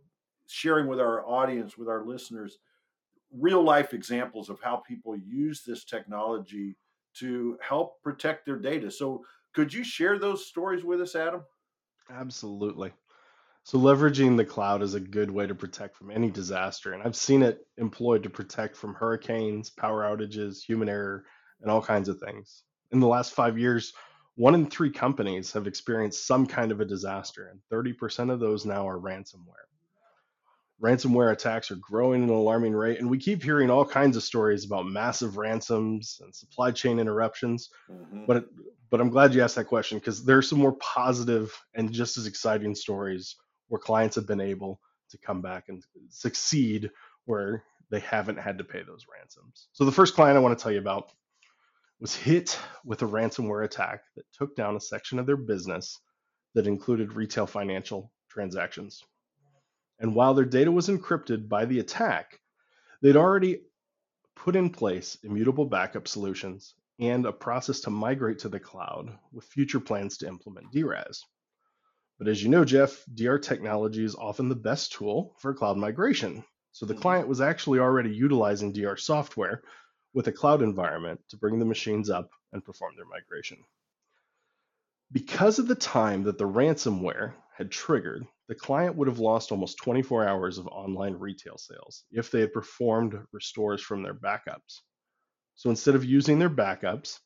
sharing 0.47 0.87
with 0.87 0.99
our 0.99 1.27
audience, 1.27 1.77
with 1.77 1.89
our 1.89 2.05
listeners, 2.05 2.59
real 3.31 3.63
life 3.63 3.93
examples 3.93 4.49
of 4.49 4.59
how 4.61 4.77
people 4.87 5.15
use 5.17 5.63
this 5.63 5.83
technology 5.83 6.77
to 7.15 7.57
help 7.61 8.01
protect 8.03 8.45
their 8.45 8.57
data. 8.57 8.91
So, 8.91 9.23
could 9.53 9.73
you 9.73 9.83
share 9.83 10.19
those 10.19 10.45
stories 10.45 10.83
with 10.83 11.01
us, 11.01 11.15
Adam? 11.15 11.41
Absolutely. 12.11 12.93
So, 13.63 13.77
leveraging 13.77 14.37
the 14.37 14.45
cloud 14.45 14.81
is 14.81 14.93
a 14.93 14.99
good 14.99 15.31
way 15.31 15.47
to 15.47 15.55
protect 15.55 15.95
from 15.95 16.11
any 16.11 16.29
disaster. 16.29 16.93
And 16.93 17.03
I've 17.03 17.15
seen 17.15 17.41
it 17.43 17.65
employed 17.77 18.23
to 18.23 18.29
protect 18.29 18.77
from 18.77 18.93
hurricanes, 18.93 19.69
power 19.69 20.03
outages, 20.03 20.61
human 20.61 20.89
error, 20.89 21.25
and 21.61 21.71
all 21.71 21.81
kinds 21.81 22.07
of 22.07 22.19
things. 22.19 22.63
In 22.91 22.99
the 22.99 23.07
last 23.07 23.33
five 23.33 23.57
years, 23.57 23.93
one 24.35 24.53
in 24.53 24.69
three 24.69 24.91
companies 24.91 25.51
have 25.51 25.67
experienced 25.67 26.27
some 26.27 26.45
kind 26.45 26.71
of 26.71 26.79
a 26.79 26.85
disaster, 26.85 27.47
and 27.47 27.59
30% 27.71 28.31
of 28.31 28.39
those 28.39 28.65
now 28.65 28.87
are 28.87 28.99
ransomware 28.99 29.66
ransomware 30.81 31.31
attacks 31.31 31.71
are 31.71 31.77
growing 31.77 32.23
at 32.23 32.29
an 32.29 32.35
alarming 32.35 32.73
rate, 32.73 32.99
and 32.99 33.09
we 33.09 33.17
keep 33.17 33.41
hearing 33.41 33.69
all 33.69 33.85
kinds 33.85 34.15
of 34.15 34.23
stories 34.23 34.65
about 34.65 34.85
massive 34.85 35.37
ransoms 35.37 36.19
and 36.21 36.35
supply 36.35 36.71
chain 36.71 36.99
interruptions. 36.99 37.69
Mm-hmm. 37.89 38.25
But 38.25 38.45
but 38.89 39.01
I'm 39.01 39.09
glad 39.09 39.33
you 39.33 39.43
asked 39.43 39.55
that 39.55 39.65
question 39.65 39.97
because 39.97 40.23
there 40.23 40.37
are 40.37 40.43
some 40.43 40.59
more 40.59 40.77
positive 40.77 41.53
and 41.75 41.91
just 41.91 42.17
as 42.17 42.25
exciting 42.25 42.73
stories 42.73 43.35
where 43.67 43.79
clients 43.79 44.15
have 44.15 44.27
been 44.27 44.39
able 44.39 44.79
to 45.09 45.17
come 45.17 45.41
back 45.41 45.65
and 45.67 45.83
succeed 46.09 46.89
where 47.25 47.63
they 47.89 47.99
haven't 47.99 48.39
had 48.39 48.57
to 48.57 48.63
pay 48.63 48.83
those 48.83 49.05
ransoms. 49.13 49.67
So 49.73 49.83
the 49.83 49.91
first 49.91 50.15
client 50.15 50.37
I 50.37 50.41
want 50.41 50.57
to 50.57 50.61
tell 50.61 50.71
you 50.71 50.79
about 50.79 51.11
was 51.99 52.15
hit 52.15 52.57
with 52.85 53.01
a 53.01 53.05
ransomware 53.05 53.65
attack 53.65 54.01
that 54.15 54.25
took 54.31 54.55
down 54.55 54.75
a 54.75 54.81
section 54.81 55.19
of 55.19 55.25
their 55.25 55.37
business 55.37 55.99
that 56.53 56.67
included 56.67 57.13
retail 57.13 57.47
financial 57.47 58.11
transactions. 58.29 59.03
And 59.99 60.13
while 60.13 60.33
their 60.33 60.45
data 60.45 60.71
was 60.71 60.89
encrypted 60.89 61.49
by 61.49 61.65
the 61.65 61.79
attack, 61.79 62.39
they'd 63.01 63.15
already 63.15 63.61
put 64.35 64.55
in 64.55 64.69
place 64.69 65.17
immutable 65.23 65.65
backup 65.65 66.07
solutions 66.07 66.75
and 66.99 67.25
a 67.25 67.31
process 67.31 67.81
to 67.81 67.89
migrate 67.89 68.39
to 68.39 68.49
the 68.49 68.59
cloud 68.59 69.17
with 69.31 69.45
future 69.45 69.79
plans 69.79 70.17
to 70.17 70.27
implement 70.27 70.71
DRaaS. 70.71 71.23
But 72.17 72.27
as 72.27 72.41
you 72.41 72.49
know, 72.49 72.65
Jeff, 72.65 73.03
DR 73.13 73.37
technology 73.37 74.03
is 74.03 74.15
often 74.15 74.49
the 74.49 74.55
best 74.55 74.93
tool 74.93 75.35
for 75.39 75.53
cloud 75.53 75.77
migration. 75.77 76.43
So 76.71 76.85
the 76.85 76.93
mm-hmm. 76.93 77.01
client 77.01 77.27
was 77.27 77.41
actually 77.41 77.79
already 77.79 78.13
utilizing 78.13 78.73
DR 78.73 78.97
software 78.97 79.61
with 80.13 80.27
a 80.27 80.31
cloud 80.31 80.61
environment 80.61 81.21
to 81.29 81.37
bring 81.37 81.59
the 81.59 81.65
machines 81.65 82.09
up 82.09 82.31
and 82.51 82.65
perform 82.65 82.95
their 82.95 83.05
migration. 83.05 83.57
Because 85.11 85.59
of 85.59 85.67
the 85.67 85.75
time 85.75 86.23
that 86.23 86.37
the 86.37 86.47
ransomware 86.47 87.33
had 87.57 87.71
triggered, 87.71 88.25
the 88.47 88.55
client 88.55 88.95
would 88.95 89.07
have 89.07 89.19
lost 89.19 89.51
almost 89.51 89.79
24 89.79 90.27
hours 90.27 90.57
of 90.59 90.67
online 90.67 91.15
retail 91.15 91.57
sales 91.57 92.05
if 92.11 92.31
they 92.31 92.41
had 92.41 92.53
performed 92.53 93.19
restores 93.33 93.81
from 93.81 94.03
their 94.03 94.13
backups. 94.13 94.81
So 95.55 95.69
instead 95.69 95.95
of 95.95 96.05
using 96.05 96.39
their 96.39 96.49
backups, 96.49 97.19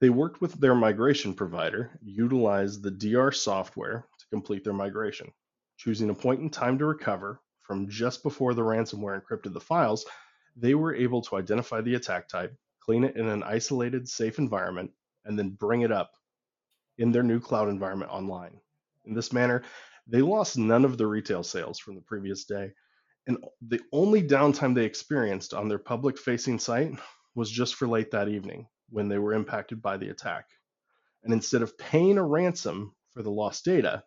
They 0.00 0.10
worked 0.10 0.40
with 0.40 0.54
their 0.54 0.74
migration 0.74 1.34
provider, 1.34 1.98
utilized 2.02 2.82
the 2.82 2.90
DR 2.90 3.32
software 3.32 4.06
to 4.18 4.26
complete 4.28 4.64
their 4.64 4.72
migration, 4.72 5.32
choosing 5.76 6.10
a 6.10 6.14
point 6.14 6.40
in 6.40 6.50
time 6.50 6.78
to 6.78 6.86
recover 6.86 7.40
from 7.62 7.88
just 7.88 8.22
before 8.22 8.54
the 8.54 8.62
ransomware 8.62 9.20
encrypted 9.20 9.52
the 9.52 9.60
files. 9.60 10.06
They 10.56 10.74
were 10.74 10.94
able 10.94 11.22
to 11.22 11.36
identify 11.36 11.80
the 11.80 11.94
attack 11.94 12.28
type, 12.28 12.56
clean 12.80 13.04
it 13.04 13.16
in 13.16 13.28
an 13.28 13.42
isolated, 13.42 14.08
safe 14.08 14.38
environment, 14.38 14.92
and 15.24 15.38
then 15.38 15.50
bring 15.50 15.82
it 15.82 15.92
up 15.92 16.12
in 16.98 17.12
their 17.12 17.22
new 17.24 17.40
cloud 17.40 17.68
environment 17.68 18.10
online. 18.10 18.60
In 19.08 19.14
this 19.14 19.32
manner, 19.32 19.62
they 20.06 20.20
lost 20.20 20.58
none 20.58 20.84
of 20.84 20.98
the 20.98 21.06
retail 21.06 21.42
sales 21.42 21.78
from 21.78 21.94
the 21.94 22.02
previous 22.02 22.44
day, 22.44 22.72
and 23.26 23.38
the 23.66 23.80
only 23.90 24.22
downtime 24.22 24.74
they 24.74 24.84
experienced 24.84 25.54
on 25.54 25.66
their 25.66 25.78
public 25.78 26.18
facing 26.18 26.58
site 26.58 26.92
was 27.34 27.50
just 27.50 27.74
for 27.74 27.88
late 27.88 28.10
that 28.10 28.28
evening 28.28 28.68
when 28.90 29.08
they 29.08 29.18
were 29.18 29.32
impacted 29.32 29.80
by 29.80 29.96
the 29.96 30.10
attack. 30.10 30.46
And 31.24 31.32
instead 31.32 31.62
of 31.62 31.76
paying 31.78 32.18
a 32.18 32.22
ransom 32.22 32.94
for 33.10 33.22
the 33.22 33.30
lost 33.30 33.64
data, 33.64 34.04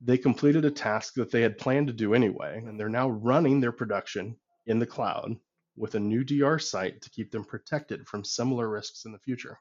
they 0.00 0.18
completed 0.18 0.64
a 0.64 0.70
task 0.70 1.14
that 1.14 1.30
they 1.30 1.42
had 1.42 1.56
planned 1.56 1.86
to 1.86 1.92
do 1.92 2.12
anyway, 2.12 2.58
and 2.58 2.78
they're 2.78 2.88
now 2.88 3.08
running 3.08 3.60
their 3.60 3.72
production 3.72 4.36
in 4.66 4.80
the 4.80 4.86
cloud 4.86 5.36
with 5.76 5.94
a 5.94 6.00
new 6.00 6.24
DR 6.24 6.58
site 6.58 7.00
to 7.02 7.10
keep 7.10 7.30
them 7.30 7.44
protected 7.44 8.06
from 8.08 8.24
similar 8.24 8.68
risks 8.68 9.04
in 9.04 9.12
the 9.12 9.18
future. 9.18 9.58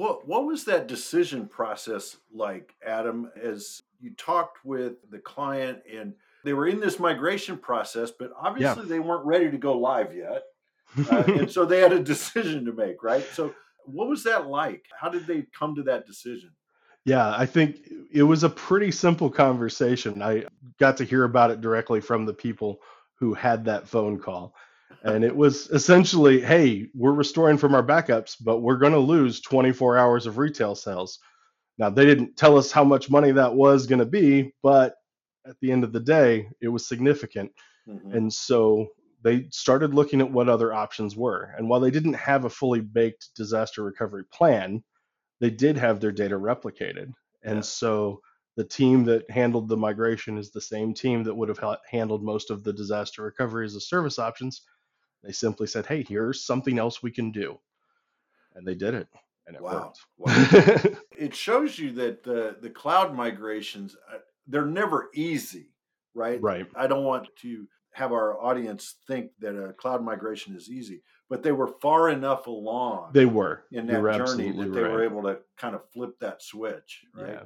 What 0.00 0.26
what 0.26 0.46
was 0.46 0.64
that 0.64 0.86
decision 0.86 1.46
process 1.46 2.16
like, 2.32 2.74
Adam? 2.86 3.30
As 3.38 3.82
you 4.00 4.12
talked 4.16 4.64
with 4.64 4.94
the 5.10 5.18
client 5.18 5.80
and 5.94 6.14
they 6.42 6.54
were 6.54 6.68
in 6.68 6.80
this 6.80 6.98
migration 6.98 7.58
process, 7.58 8.10
but 8.10 8.32
obviously 8.34 8.84
yeah. 8.84 8.88
they 8.88 8.98
weren't 8.98 9.26
ready 9.26 9.50
to 9.50 9.58
go 9.58 9.76
live 9.76 10.16
yet, 10.16 10.44
uh, 11.12 11.24
and 11.26 11.50
so 11.50 11.66
they 11.66 11.80
had 11.80 11.92
a 11.92 12.02
decision 12.02 12.64
to 12.64 12.72
make, 12.72 13.02
right? 13.02 13.26
So, 13.34 13.54
what 13.84 14.08
was 14.08 14.24
that 14.24 14.46
like? 14.46 14.86
How 14.98 15.10
did 15.10 15.26
they 15.26 15.44
come 15.52 15.74
to 15.74 15.82
that 15.82 16.06
decision? 16.06 16.50
Yeah, 17.04 17.34
I 17.36 17.44
think 17.44 17.80
it 18.10 18.22
was 18.22 18.42
a 18.42 18.48
pretty 18.48 18.92
simple 18.92 19.28
conversation. 19.28 20.22
I 20.22 20.46
got 20.78 20.96
to 20.96 21.04
hear 21.04 21.24
about 21.24 21.50
it 21.50 21.60
directly 21.60 22.00
from 22.00 22.24
the 22.24 22.32
people 22.32 22.80
who 23.16 23.34
had 23.34 23.66
that 23.66 23.86
phone 23.86 24.18
call 24.18 24.54
and 25.02 25.24
it 25.24 25.34
was 25.34 25.68
essentially, 25.70 26.40
hey, 26.40 26.88
we're 26.94 27.12
restoring 27.12 27.58
from 27.58 27.74
our 27.74 27.82
backups, 27.82 28.36
but 28.40 28.60
we're 28.60 28.76
going 28.76 28.92
to 28.92 28.98
lose 28.98 29.40
24 29.40 29.96
hours 29.96 30.26
of 30.26 30.38
retail 30.38 30.74
sales. 30.74 31.18
Now, 31.78 31.88
they 31.90 32.04
didn't 32.04 32.36
tell 32.36 32.58
us 32.58 32.70
how 32.70 32.84
much 32.84 33.10
money 33.10 33.32
that 33.32 33.54
was 33.54 33.86
going 33.86 34.00
to 34.00 34.06
be, 34.06 34.52
but 34.62 34.94
at 35.46 35.56
the 35.60 35.72
end 35.72 35.84
of 35.84 35.92
the 35.92 36.00
day, 36.00 36.48
it 36.60 36.68
was 36.68 36.86
significant. 36.86 37.50
Mm-hmm. 37.88 38.12
And 38.12 38.32
so 38.32 38.88
they 39.22 39.46
started 39.50 39.94
looking 39.94 40.20
at 40.20 40.30
what 40.30 40.48
other 40.48 40.72
options 40.72 41.16
were. 41.16 41.54
And 41.56 41.68
while 41.68 41.80
they 41.80 41.90
didn't 41.90 42.14
have 42.14 42.44
a 42.44 42.50
fully 42.50 42.80
baked 42.80 43.30
disaster 43.34 43.82
recovery 43.82 44.24
plan, 44.32 44.82
they 45.40 45.50
did 45.50 45.78
have 45.78 46.00
their 46.00 46.12
data 46.12 46.38
replicated. 46.38 47.12
And 47.42 47.56
yeah. 47.56 47.62
so 47.62 48.20
the 48.56 48.64
team 48.64 49.04
that 49.04 49.30
handled 49.30 49.68
the 49.68 49.76
migration 49.76 50.36
is 50.36 50.50
the 50.50 50.60
same 50.60 50.92
team 50.92 51.22
that 51.24 51.34
would 51.34 51.48
have 51.48 51.78
handled 51.90 52.22
most 52.22 52.50
of 52.50 52.62
the 52.62 52.72
disaster 52.72 53.22
recovery 53.22 53.64
as 53.64 53.74
a 53.74 53.80
service 53.80 54.18
options 54.18 54.62
they 55.22 55.32
simply 55.32 55.66
said, 55.66 55.86
"Hey, 55.86 56.02
here's 56.02 56.44
something 56.44 56.78
else 56.78 57.02
we 57.02 57.10
can 57.10 57.30
do," 57.30 57.58
and 58.54 58.66
they 58.66 58.74
did 58.74 58.94
it, 58.94 59.08
and 59.46 59.56
it 59.56 59.62
wow. 59.62 59.92
worked. 59.92 60.00
Wow. 60.18 60.92
it 61.18 61.34
shows 61.34 61.78
you 61.78 61.92
that 61.92 62.22
the 62.22 62.56
the 62.60 62.70
cloud 62.70 63.14
migrations 63.14 63.96
uh, 64.12 64.18
they're 64.46 64.66
never 64.66 65.10
easy, 65.14 65.68
right? 66.14 66.40
Right. 66.40 66.66
I 66.74 66.86
don't 66.86 67.04
want 67.04 67.28
to 67.42 67.66
have 67.92 68.12
our 68.12 68.40
audience 68.40 68.96
think 69.06 69.32
that 69.40 69.56
a 69.56 69.72
cloud 69.72 70.02
migration 70.02 70.54
is 70.54 70.70
easy, 70.70 71.02
but 71.28 71.42
they 71.42 71.52
were 71.52 71.66
far 71.66 72.08
enough 72.08 72.46
along. 72.46 73.10
They 73.12 73.26
were 73.26 73.64
in 73.72 73.86
that 73.86 74.02
journey 74.02 74.52
that 74.52 74.72
they 74.72 74.82
right. 74.82 74.92
were 74.92 75.04
able 75.04 75.22
to 75.24 75.38
kind 75.58 75.74
of 75.74 75.82
flip 75.92 76.18
that 76.20 76.42
switch, 76.42 77.04
right? 77.14 77.34
Yeah. 77.34 77.42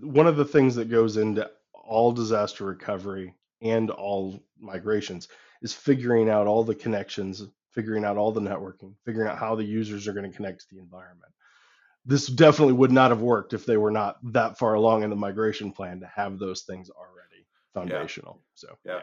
One 0.00 0.26
of 0.26 0.36
the 0.36 0.44
things 0.44 0.74
that 0.74 0.90
goes 0.90 1.16
into 1.16 1.50
all 1.72 2.12
disaster 2.12 2.64
recovery 2.64 3.34
and 3.62 3.90
all 3.90 4.42
migrations 4.60 5.28
is 5.62 5.72
figuring 5.72 6.28
out 6.28 6.46
all 6.46 6.64
the 6.64 6.74
connections, 6.74 7.44
figuring 7.72 8.04
out 8.04 8.16
all 8.16 8.32
the 8.32 8.40
networking, 8.40 8.94
figuring 9.04 9.28
out 9.28 9.38
how 9.38 9.54
the 9.54 9.64
users 9.64 10.06
are 10.06 10.12
going 10.12 10.30
to 10.30 10.36
connect 10.36 10.60
to 10.60 10.66
the 10.70 10.80
environment. 10.80 11.32
This 12.04 12.26
definitely 12.26 12.74
would 12.74 12.92
not 12.92 13.10
have 13.10 13.20
worked 13.20 13.52
if 13.52 13.66
they 13.66 13.76
were 13.76 13.90
not 13.90 14.18
that 14.32 14.58
far 14.58 14.74
along 14.74 15.02
in 15.02 15.10
the 15.10 15.16
migration 15.16 15.72
plan 15.72 16.00
to 16.00 16.06
have 16.06 16.38
those 16.38 16.62
things 16.62 16.88
already 16.88 17.46
foundational. 17.74 18.40
Yeah. 18.40 18.52
So, 18.54 18.78
yeah. 18.84 18.92
yeah. 18.94 19.02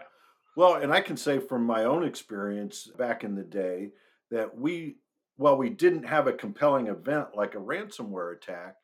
Well, 0.55 0.75
and 0.75 0.93
I 0.93 1.01
can 1.01 1.17
say 1.17 1.39
from 1.39 1.65
my 1.65 1.83
own 1.83 2.03
experience 2.03 2.89
back 2.98 3.24
in 3.24 3.36
the 3.36 3.43
day 3.43 3.91
that 4.31 4.55
we, 4.57 4.98
while 5.36 5.57
we 5.57 5.69
didn't 5.69 6.03
have 6.03 6.27
a 6.27 6.33
compelling 6.33 6.88
event 6.88 7.29
like 7.36 7.55
a 7.55 7.60
ransomware 7.60 8.36
attack, 8.36 8.75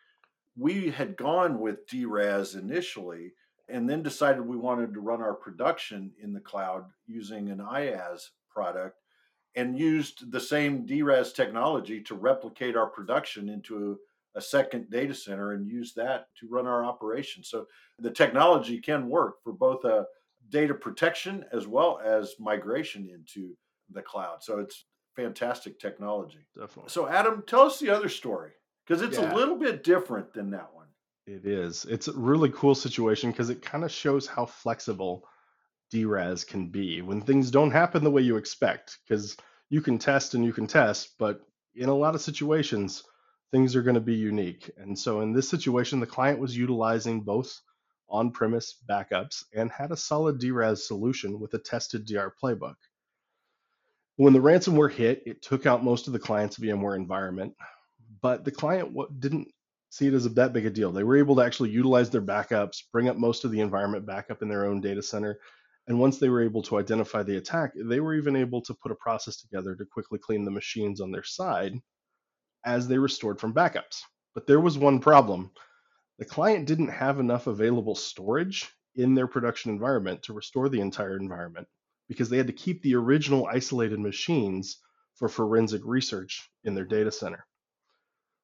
we 0.58 0.90
had 0.90 1.16
gone 1.16 1.60
with 1.60 1.88
DRaaS 1.88 2.56
initially 2.56 3.34
and 3.72 3.90
then 3.90 4.04
decided 4.04 4.42
we 4.42 4.58
wanted 4.58 4.94
to 4.94 5.00
run 5.00 5.22
our 5.22 5.34
production 5.34 6.12
in 6.22 6.34
the 6.34 6.40
cloud 6.40 6.86
using 7.08 7.50
an 7.50 7.60
IaaS 7.60 8.30
product 8.50 8.98
and 9.56 9.78
used 9.78 10.32
the 10.32 10.40
same 10.40 10.86
DRaaS 10.86 11.34
technology 11.34 12.02
to 12.04 12.16
replicate 12.16 12.76
our 12.76 12.88
production 12.88 13.50
into 13.50 13.98
a, 14.36 14.40
a 14.40 14.42
second 14.42 14.90
data 14.90 15.14
center 15.14 15.54
and 15.54 15.68
use 15.68 15.94
that 15.96 16.28
to 16.40 16.48
run 16.48 16.68
our 16.68 16.86
operation. 16.86 17.44
So 17.44 17.66
the 17.98 18.12
technology 18.12 18.80
can 18.80 19.10
work 19.10 19.36
for 19.44 19.54
both 19.54 19.84
a 19.86 20.06
data 20.50 20.74
protection 20.74 21.46
as 21.52 21.68
well 21.68 22.00
as 22.04 22.36
migration 22.40 23.10
into 23.14 23.56
the 23.92 24.02
cloud. 24.02 24.44
So 24.44 24.60
it's 24.60 24.86
fantastic 25.16 25.80
technology. 25.80 26.48
Definitely. 26.56 26.90
So 26.90 27.08
Adam, 27.08 27.44
tell 27.46 27.62
us 27.62 27.80
the 27.80 27.90
other 27.90 28.10
story 28.10 28.52
because 28.86 29.02
it's 29.02 29.18
yeah. 29.18 29.34
a 29.34 29.36
little 29.36 29.58
bit 29.58 29.84
different 29.84 30.34
than 30.34 30.52
that 30.52 30.70
one. 30.74 30.79
It 31.30 31.46
is. 31.46 31.86
It's 31.86 32.08
a 32.08 32.18
really 32.18 32.50
cool 32.50 32.74
situation 32.74 33.30
because 33.30 33.52
it 33.52 33.62
kind 33.62 33.84
of 33.84 33.92
shows 33.92 34.26
how 34.26 34.48
flexible 34.48 35.28
DRaaS 35.94 36.44
can 36.44 36.70
be 36.70 37.04
when 37.04 37.22
things 37.22 37.52
don't 37.52 37.70
happen 37.70 38.04
the 38.04 38.10
way 38.10 38.24
you 38.24 38.38
expect. 38.38 38.98
Because 39.08 39.38
you 39.70 39.82
can 39.82 40.00
test 40.00 40.34
and 40.34 40.44
you 40.44 40.52
can 40.52 40.66
test, 40.66 41.14
but 41.20 41.42
in 41.76 41.88
a 41.88 41.94
lot 41.94 42.16
of 42.16 42.22
situations, 42.22 43.04
things 43.52 43.76
are 43.76 43.84
going 43.84 43.94
to 43.94 44.02
be 44.02 44.16
unique. 44.16 44.72
And 44.76 44.98
so 44.98 45.22
in 45.22 45.32
this 45.32 45.48
situation, 45.48 46.00
the 46.00 46.08
client 46.08 46.40
was 46.40 46.58
utilizing 46.58 47.22
both 47.22 47.62
on 48.10 48.32
premise 48.32 48.76
backups 48.90 49.44
and 49.54 49.72
had 49.72 49.92
a 49.92 49.98
solid 49.98 50.40
DRaaS 50.40 50.80
solution 50.80 51.40
with 51.40 51.54
a 51.54 51.60
tested 51.60 52.08
DR 52.08 52.34
playbook. 52.44 52.78
When 54.16 54.34
the 54.34 54.40
ransomware 54.40 54.92
hit, 54.92 55.22
it 55.28 55.44
took 55.44 55.68
out 55.68 55.84
most 55.84 56.08
of 56.08 56.14
the 56.14 56.20
client's 56.20 56.58
VMware 56.58 56.96
environment, 56.96 57.54
but 58.20 58.46
the 58.46 58.52
client 58.52 58.98
didn't 59.20 59.50
see 59.90 60.08
it 60.08 60.14
as 60.14 60.32
that 60.32 60.54
big 60.54 60.66
a 60.66 60.70
deal. 60.70 60.92
They 60.92 61.04
were 61.04 61.18
able 61.18 61.36
to 61.36 61.42
actually 61.42 61.72
utilize 61.72 62.10
their 62.10 62.22
backups, 62.22 62.84
bring 62.92 63.10
up 63.10 63.18
most 63.18 63.46
of 63.46 63.52
the 63.52 63.60
environment 63.60 64.06
back 64.06 64.30
up 64.30 64.42
in 64.42 64.48
their 64.48 64.66
own 64.66 64.82
data 64.82 65.02
center. 65.02 65.40
And 65.88 66.00
once 66.00 66.20
they 66.20 66.30
were 66.30 66.44
able 66.44 66.62
to 66.64 66.78
identify 66.78 67.24
the 67.24 67.38
attack, 67.38 67.72
they 67.76 68.00
were 68.00 68.14
even 68.14 68.36
able 68.36 68.62
to 68.62 68.76
put 68.76 68.92
a 68.92 68.96
process 68.96 69.38
together 69.38 69.76
to 69.76 69.86
quickly 69.86 70.20
clean 70.20 70.46
the 70.46 70.52
machines 70.52 71.02
on 71.02 71.12
their 71.12 71.24
side 71.24 71.74
as 72.64 72.88
they 72.88 72.98
restored 72.98 73.40
from 73.40 73.54
backups. 73.54 74.02
But 74.36 74.46
there 74.46 74.60
was 74.60 74.78
one 74.78 75.00
problem. 75.00 75.52
The 76.20 76.26
client 76.26 76.68
didn't 76.68 76.90
have 76.90 77.20
enough 77.20 77.48
available 77.48 77.96
storage 77.96 78.70
in 78.96 79.16
their 79.16 79.28
production 79.28 79.72
environment 79.72 80.24
to 80.24 80.34
restore 80.34 80.70
the 80.70 80.82
entire 80.82 81.18
environment 81.18 81.68
because 82.08 82.30
they 82.30 82.38
had 82.38 82.48
to 82.48 82.54
keep 82.54 82.82
the 82.82 82.96
original 82.96 83.48
isolated 83.48 84.00
machines 84.00 84.78
for 85.16 85.30
forensic 85.30 85.82
research 85.86 86.50
in 86.64 86.76
their 86.76 86.86
data 86.86 87.12
center. 87.12 87.46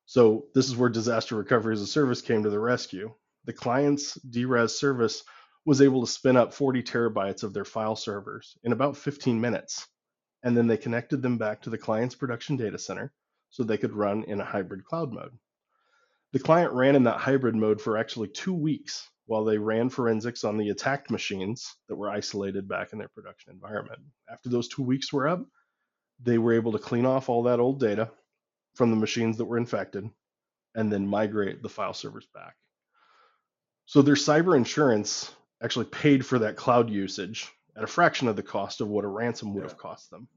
So 0.05 0.45
this 0.53 0.67
is 0.67 0.75
where 0.75 0.89
disaster 0.89 1.35
recovery 1.35 1.73
as 1.73 1.81
a 1.81 1.87
service 1.87 2.21
came 2.21 2.43
to 2.43 2.49
the 2.49 2.59
rescue. 2.59 3.13
The 3.45 3.53
client's 3.53 4.17
DRaaS 4.29 4.77
service 4.77 5.23
was 5.65 5.81
able 5.81 6.05
to 6.05 6.11
spin 6.11 6.37
up 6.37 6.53
40 6.53 6.83
terabytes 6.83 7.43
of 7.43 7.53
their 7.53 7.65
file 7.65 7.95
servers 7.95 8.55
in 8.63 8.71
about 8.71 8.97
15 8.97 9.41
minutes. 9.41 9.87
And 10.43 10.55
then 10.55 10.67
they 10.67 10.77
connected 10.77 11.23
them 11.23 11.39
back 11.39 11.63
to 11.63 11.71
the 11.71 11.77
client's 11.77 12.13
production 12.13 12.55
data 12.55 12.77
center 12.77 13.11
so 13.49 13.63
they 13.63 13.77
could 13.77 13.93
run 13.93 14.23
in 14.25 14.39
a 14.39 14.45
hybrid 14.45 14.85
cloud 14.85 15.11
mode. 15.11 15.31
The 16.33 16.39
client 16.39 16.73
ran 16.73 16.95
in 16.95 17.05
that 17.05 17.17
hybrid 17.17 17.55
mode 17.55 17.81
for 17.81 17.97
actually 17.97 18.27
two 18.27 18.53
weeks 18.53 19.09
while 19.25 19.43
they 19.43 19.57
ran 19.57 19.89
forensics 19.89 20.43
on 20.43 20.57
the 20.57 20.69
attacked 20.69 21.09
machines 21.09 21.75
that 21.89 21.95
were 21.95 22.11
isolated 22.11 22.67
back 22.67 22.93
in 22.93 22.99
their 22.99 23.07
production 23.07 23.53
environment. 23.53 24.01
After 24.29 24.49
those 24.49 24.67
two 24.67 24.83
weeks 24.83 25.11
were 25.11 25.27
up, 25.27 25.43
they 26.21 26.37
were 26.37 26.53
able 26.53 26.73
to 26.73 26.79
clean 26.79 27.07
off 27.07 27.27
all 27.27 27.43
that 27.43 27.59
old 27.59 27.79
data 27.79 28.11
from 28.75 28.91
the 28.91 28.95
machines 28.95 29.37
that 29.37 29.45
were 29.45 29.57
infected 29.57 30.09
and 30.75 30.91
then 30.91 31.07
migrate 31.07 31.63
the 31.63 31.69
file 31.69 31.93
servers 31.93 32.27
back. 32.33 32.55
So 33.85 34.01
their 34.01 34.15
cyber 34.15 34.55
insurance 34.55 35.33
actually 35.63 35.85
paid 35.85 36.25
for 36.25 36.39
that 36.39 36.57
cloud 36.57 36.89
usage 36.89 37.51
at 37.77 37.83
a 37.83 37.87
fraction 37.87 38.27
of 38.27 38.35
the 38.35 38.43
cost 38.43 38.81
of 38.81 38.87
what 38.87 39.05
a 39.05 39.07
ransom 39.07 39.53
would 39.53 39.63
yeah. 39.63 39.69
have 39.69 39.77
cost 39.77 40.09
them. 40.09 40.27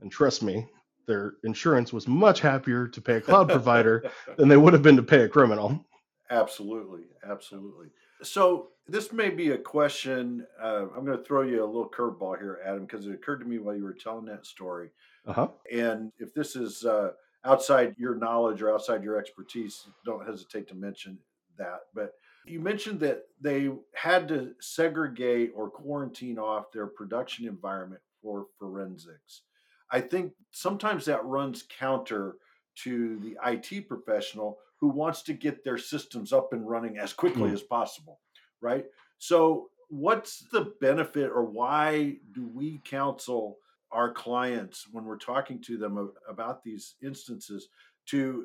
And 0.00 0.10
trust 0.10 0.42
me, 0.42 0.66
their 1.06 1.34
insurance 1.44 1.92
was 1.92 2.08
much 2.08 2.40
happier 2.40 2.88
to 2.88 3.00
pay 3.00 3.14
a 3.14 3.20
cloud 3.20 3.48
provider 3.48 4.10
than 4.36 4.48
they 4.48 4.56
would 4.56 4.72
have 4.72 4.82
been 4.82 4.96
to 4.96 5.02
pay 5.02 5.22
a 5.22 5.28
criminal. 5.28 5.86
Absolutely, 6.30 7.04
absolutely. 7.28 7.86
So 8.22 8.68
this 8.88 9.12
may 9.12 9.30
be 9.30 9.50
a 9.50 9.58
question. 9.58 10.46
Uh, 10.60 10.86
I'm 10.96 11.04
going 11.04 11.18
to 11.18 11.24
throw 11.24 11.42
you 11.42 11.64
a 11.64 11.66
little 11.66 11.88
curveball 11.88 12.38
here, 12.38 12.60
Adam, 12.64 12.84
because 12.84 13.06
it 13.06 13.14
occurred 13.14 13.40
to 13.40 13.46
me 13.46 13.58
while 13.58 13.76
you 13.76 13.84
were 13.84 13.92
telling 13.92 14.24
that 14.26 14.46
story. 14.46 14.90
Uh-huh. 15.26 15.48
And 15.72 16.12
if 16.18 16.34
this 16.34 16.56
is 16.56 16.84
uh, 16.84 17.10
outside 17.46 17.94
your 17.98 18.16
knowledge 18.16 18.60
or 18.60 18.72
outside 18.72 19.04
your 19.04 19.18
expertise, 19.18 19.86
don't 20.04 20.26
hesitate 20.26 20.68
to 20.68 20.74
mention 20.74 21.18
that. 21.58 21.80
But 21.94 22.12
you 22.46 22.60
mentioned 22.60 23.00
that 23.00 23.22
they 23.40 23.70
had 23.94 24.28
to 24.28 24.52
segregate 24.60 25.52
or 25.54 25.70
quarantine 25.70 26.38
off 26.38 26.72
their 26.72 26.86
production 26.86 27.46
environment 27.46 28.02
for 28.22 28.46
forensics. 28.58 29.42
I 29.90 30.00
think 30.00 30.32
sometimes 30.50 31.04
that 31.04 31.24
runs 31.24 31.64
counter 31.78 32.36
to 32.82 33.18
the 33.20 33.36
IT 33.46 33.88
professional 33.88 34.58
who 34.80 34.88
wants 34.88 35.22
to 35.22 35.32
get 35.32 35.64
their 35.64 35.78
systems 35.78 36.32
up 36.32 36.52
and 36.52 36.68
running 36.68 36.98
as 36.98 37.12
quickly 37.12 37.50
mm. 37.50 37.54
as 37.54 37.62
possible, 37.62 38.20
right? 38.60 38.84
So, 39.18 39.70
what's 39.88 40.44
the 40.52 40.72
benefit 40.80 41.30
or 41.30 41.44
why 41.44 42.16
do 42.34 42.48
we 42.52 42.80
counsel 42.84 43.58
our 43.96 44.12
clients 44.12 44.86
when 44.92 45.06
we're 45.06 45.16
talking 45.16 45.58
to 45.62 45.78
them 45.78 46.12
about 46.28 46.62
these 46.62 46.96
instances 47.02 47.68
to 48.04 48.44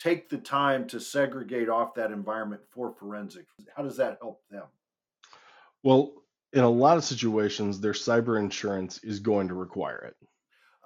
take 0.00 0.30
the 0.30 0.38
time 0.38 0.86
to 0.86 0.98
segregate 0.98 1.68
off 1.68 1.92
that 1.94 2.10
environment 2.10 2.62
for 2.70 2.94
forensics? 2.98 3.52
How 3.76 3.82
does 3.82 3.98
that 3.98 4.16
help 4.22 4.40
them? 4.50 4.64
Well, 5.82 6.14
in 6.54 6.64
a 6.64 6.70
lot 6.70 6.96
of 6.96 7.04
situations, 7.04 7.80
their 7.80 7.92
cyber 7.92 8.40
insurance 8.40 8.98
is 9.04 9.20
going 9.20 9.48
to 9.48 9.54
require 9.54 9.98
it. 9.98 10.16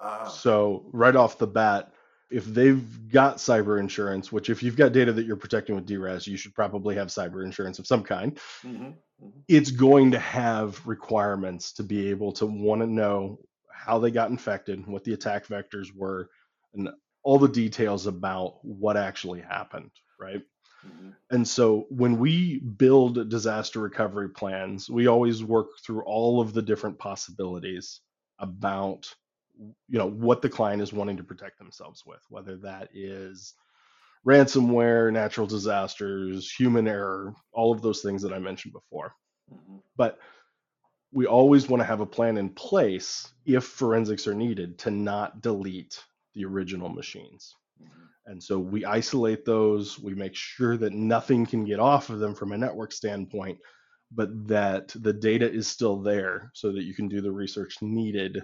Uh, 0.01 0.27
so, 0.27 0.85
right 0.91 1.15
off 1.15 1.37
the 1.37 1.47
bat, 1.47 1.93
if 2.31 2.45
they've 2.45 3.09
got 3.09 3.37
cyber 3.37 3.79
insurance, 3.79 4.31
which 4.31 4.49
if 4.49 4.63
you've 4.63 4.75
got 4.75 4.93
data 4.93 5.13
that 5.13 5.25
you're 5.25 5.35
protecting 5.35 5.75
with 5.75 5.87
DRaaS, 5.87 6.27
you 6.27 6.37
should 6.37 6.55
probably 6.55 6.95
have 6.95 7.07
cyber 7.07 7.43
insurance 7.43 7.79
of 7.79 7.87
some 7.87 8.03
kind. 8.03 8.35
Mm-hmm, 8.63 8.85
mm-hmm. 8.85 9.29
It's 9.47 9.71
going 9.71 10.11
to 10.11 10.19
have 10.19 10.85
requirements 10.85 11.73
to 11.73 11.83
be 11.83 12.09
able 12.09 12.31
to 12.33 12.45
want 12.45 12.81
to 12.81 12.87
know 12.87 13.39
how 13.71 13.99
they 13.99 14.11
got 14.11 14.31
infected, 14.31 14.85
what 14.87 15.03
the 15.03 15.13
attack 15.13 15.45
vectors 15.45 15.95
were, 15.95 16.29
and 16.73 16.89
all 17.23 17.37
the 17.37 17.47
details 17.47 18.07
about 18.07 18.63
what 18.63 18.97
actually 18.97 19.41
happened, 19.41 19.91
right? 20.19 20.41
Mm-hmm. 20.85 21.09
And 21.31 21.47
so 21.47 21.85
when 21.89 22.17
we 22.17 22.59
build 22.59 23.29
disaster 23.29 23.79
recovery 23.79 24.29
plans, 24.29 24.89
we 24.89 25.07
always 25.07 25.43
work 25.43 25.67
through 25.85 26.03
all 26.03 26.41
of 26.41 26.53
the 26.53 26.61
different 26.61 26.97
possibilities 26.97 28.01
about 28.39 29.13
you 29.59 29.99
know 29.99 30.09
what 30.09 30.41
the 30.41 30.49
client 30.49 30.81
is 30.81 30.93
wanting 30.93 31.17
to 31.17 31.23
protect 31.23 31.57
themselves 31.57 32.03
with, 32.05 32.21
whether 32.29 32.57
that 32.57 32.89
is 32.93 33.53
ransomware, 34.27 35.11
natural 35.13 35.47
disasters, 35.47 36.51
human 36.51 36.87
error, 36.87 37.33
all 37.53 37.71
of 37.71 37.81
those 37.81 38.01
things 38.01 38.21
that 38.23 38.33
I 38.33 38.39
mentioned 38.39 38.73
before. 38.73 39.13
Mm-hmm. 39.53 39.77
But 39.95 40.17
we 41.11 41.27
always 41.27 41.69
want 41.69 41.81
to 41.81 41.85
have 41.85 42.01
a 42.01 42.05
plan 42.05 42.37
in 42.37 42.49
place 42.49 43.31
if 43.45 43.63
forensics 43.63 44.27
are 44.27 44.33
needed 44.33 44.79
to 44.79 44.91
not 44.91 45.41
delete 45.41 46.03
the 46.33 46.45
original 46.45 46.89
machines. 46.89 47.55
Mm-hmm. 47.81 48.31
And 48.31 48.43
so 48.43 48.57
we 48.57 48.83
isolate 48.83 49.45
those, 49.45 49.99
we 49.99 50.15
make 50.15 50.35
sure 50.35 50.75
that 50.77 50.93
nothing 50.93 51.45
can 51.45 51.63
get 51.63 51.79
off 51.79 52.09
of 52.09 52.19
them 52.19 52.33
from 52.33 52.51
a 52.51 52.57
network 52.57 52.91
standpoint, 52.91 53.59
but 54.11 54.29
that 54.47 54.87
the 54.95 55.13
data 55.13 55.49
is 55.49 55.67
still 55.67 56.01
there 56.01 56.51
so 56.55 56.71
that 56.71 56.83
you 56.83 56.95
can 56.95 57.07
do 57.07 57.21
the 57.21 57.31
research 57.31 57.77
needed 57.81 58.43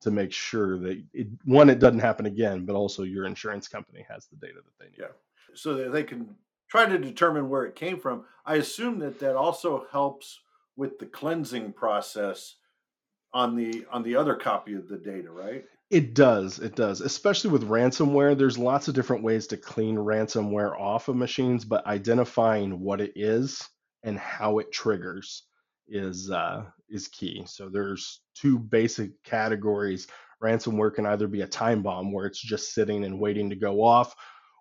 to 0.00 0.10
make 0.10 0.32
sure 0.32 0.78
that 0.78 1.02
it, 1.12 1.28
one, 1.44 1.68
it 1.68 1.78
doesn't 1.78 2.00
happen 2.00 2.26
again, 2.26 2.64
but 2.64 2.74
also 2.74 3.02
your 3.02 3.26
insurance 3.26 3.68
company 3.68 4.04
has 4.08 4.26
the 4.26 4.36
data 4.36 4.60
that 4.64 4.78
they 4.78 4.86
need. 4.86 4.98
Yeah. 4.98 5.14
So 5.54 5.74
that 5.74 5.92
they 5.92 6.04
can 6.04 6.34
try 6.68 6.86
to 6.86 6.98
determine 6.98 7.48
where 7.48 7.64
it 7.64 7.74
came 7.74 7.98
from. 7.98 8.24
I 8.46 8.56
assume 8.56 8.98
that 9.00 9.18
that 9.20 9.36
also 9.36 9.86
helps 9.90 10.40
with 10.76 10.98
the 10.98 11.06
cleansing 11.06 11.72
process 11.72 12.56
on 13.32 13.56
the 13.56 13.84
on 13.92 14.02
the 14.02 14.16
other 14.16 14.34
copy 14.34 14.74
of 14.74 14.88
the 14.88 14.96
data, 14.96 15.30
right? 15.30 15.64
It 15.90 16.14
does. 16.14 16.60
It 16.60 16.76
does. 16.76 17.00
Especially 17.00 17.50
with 17.50 17.68
ransomware, 17.68 18.38
there's 18.38 18.56
lots 18.56 18.86
of 18.86 18.94
different 18.94 19.24
ways 19.24 19.48
to 19.48 19.56
clean 19.56 19.96
ransomware 19.96 20.78
off 20.78 21.08
of 21.08 21.16
machines, 21.16 21.64
but 21.64 21.84
identifying 21.86 22.80
what 22.80 23.00
it 23.00 23.12
is 23.16 23.68
and 24.04 24.16
how 24.16 24.60
it 24.60 24.70
triggers 24.70 25.42
is 25.88 26.30
uh, 26.30 26.64
is 26.90 27.08
key. 27.08 27.44
So 27.46 27.68
there's 27.68 28.20
two 28.34 28.58
basic 28.58 29.22
categories. 29.24 30.06
Ransomware 30.42 30.94
can 30.94 31.06
either 31.06 31.28
be 31.28 31.42
a 31.42 31.46
time 31.46 31.82
bomb 31.82 32.12
where 32.12 32.26
it's 32.26 32.40
just 32.40 32.74
sitting 32.74 33.04
and 33.04 33.20
waiting 33.20 33.50
to 33.50 33.56
go 33.56 33.82
off, 33.82 34.14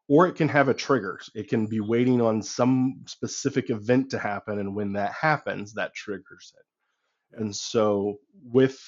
or 0.07 0.27
it 0.27 0.35
can 0.35 0.49
have 0.49 0.67
a 0.67 0.73
trigger. 0.73 1.19
It 1.35 1.47
can 1.49 1.67
be 1.67 1.79
waiting 1.79 2.21
on 2.21 2.41
some 2.41 3.01
specific 3.07 3.69
event 3.69 4.11
to 4.11 4.19
happen, 4.19 4.59
and 4.59 4.75
when 4.75 4.93
that 4.93 5.13
happens, 5.13 5.73
that 5.73 5.93
triggers 5.93 6.53
it. 6.57 7.39
And 7.41 7.55
so, 7.55 8.17
with 8.43 8.79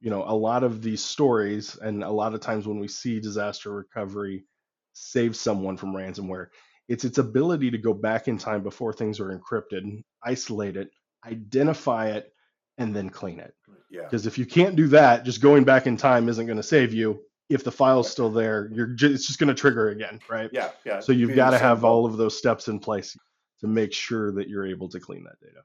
you 0.00 0.10
know 0.10 0.24
a 0.26 0.34
lot 0.34 0.64
of 0.64 0.80
these 0.80 1.02
stories, 1.04 1.76
and 1.76 2.02
a 2.02 2.10
lot 2.10 2.34
of 2.34 2.40
times 2.40 2.66
when 2.66 2.78
we 2.78 2.88
see 2.88 3.20
disaster 3.20 3.72
recovery 3.72 4.44
save 4.92 5.36
someone 5.36 5.76
from 5.76 5.92
ransomware, 5.92 6.46
it's 6.88 7.04
its 7.04 7.18
ability 7.18 7.70
to 7.70 7.78
go 7.78 7.94
back 7.94 8.28
in 8.28 8.38
time 8.38 8.62
before 8.62 8.92
things 8.92 9.20
are 9.20 9.38
encrypted, 9.38 10.02
isolate 10.24 10.76
it, 10.76 10.90
identify 11.26 12.08
it, 12.10 12.32
and 12.80 12.96
then 12.96 13.10
clean 13.10 13.38
it. 13.38 13.54
Yeah. 13.90 14.02
Because 14.02 14.26
if 14.26 14.38
you 14.38 14.46
can't 14.46 14.76
do 14.76 14.88
that, 14.88 15.24
just 15.24 15.40
going 15.40 15.64
back 15.64 15.86
in 15.86 15.96
time 15.96 16.28
isn't 16.28 16.46
going 16.46 16.56
to 16.56 16.62
save 16.62 16.92
you 16.92 17.20
if 17.48 17.64
the 17.64 17.72
file's 17.72 18.08
still 18.08 18.30
there, 18.30 18.70
you're 18.72 18.86
just, 18.86 19.14
it's 19.14 19.26
just 19.26 19.38
going 19.40 19.48
to 19.48 19.54
trigger 19.54 19.88
again, 19.88 20.20
right? 20.28 20.48
Yeah, 20.52 20.70
yeah. 20.84 21.00
So 21.00 21.12
you've 21.12 21.34
got 21.34 21.50
to 21.50 21.58
have 21.58 21.84
all 21.84 22.06
of 22.06 22.16
those 22.16 22.38
steps 22.38 22.68
in 22.68 22.78
place 22.78 23.16
to 23.60 23.66
make 23.66 23.92
sure 23.92 24.32
that 24.32 24.48
you're 24.48 24.66
able 24.66 24.88
to 24.88 25.00
clean 25.00 25.24
that 25.24 25.40
data. 25.40 25.62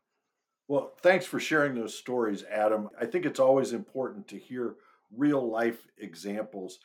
Well, 0.68 0.94
thanks 1.04 1.28
for 1.28 1.40
sharing 1.40 1.76
those 1.76 1.96
stories, 1.96 2.44
Adam. 2.52 2.90
I 3.00 3.06
think 3.06 3.26
it's 3.26 3.40
always 3.40 3.72
important 3.72 4.28
to 4.30 4.40
hear 4.40 4.76
real 5.16 5.48
life 5.48 5.88
examples. 6.00 6.80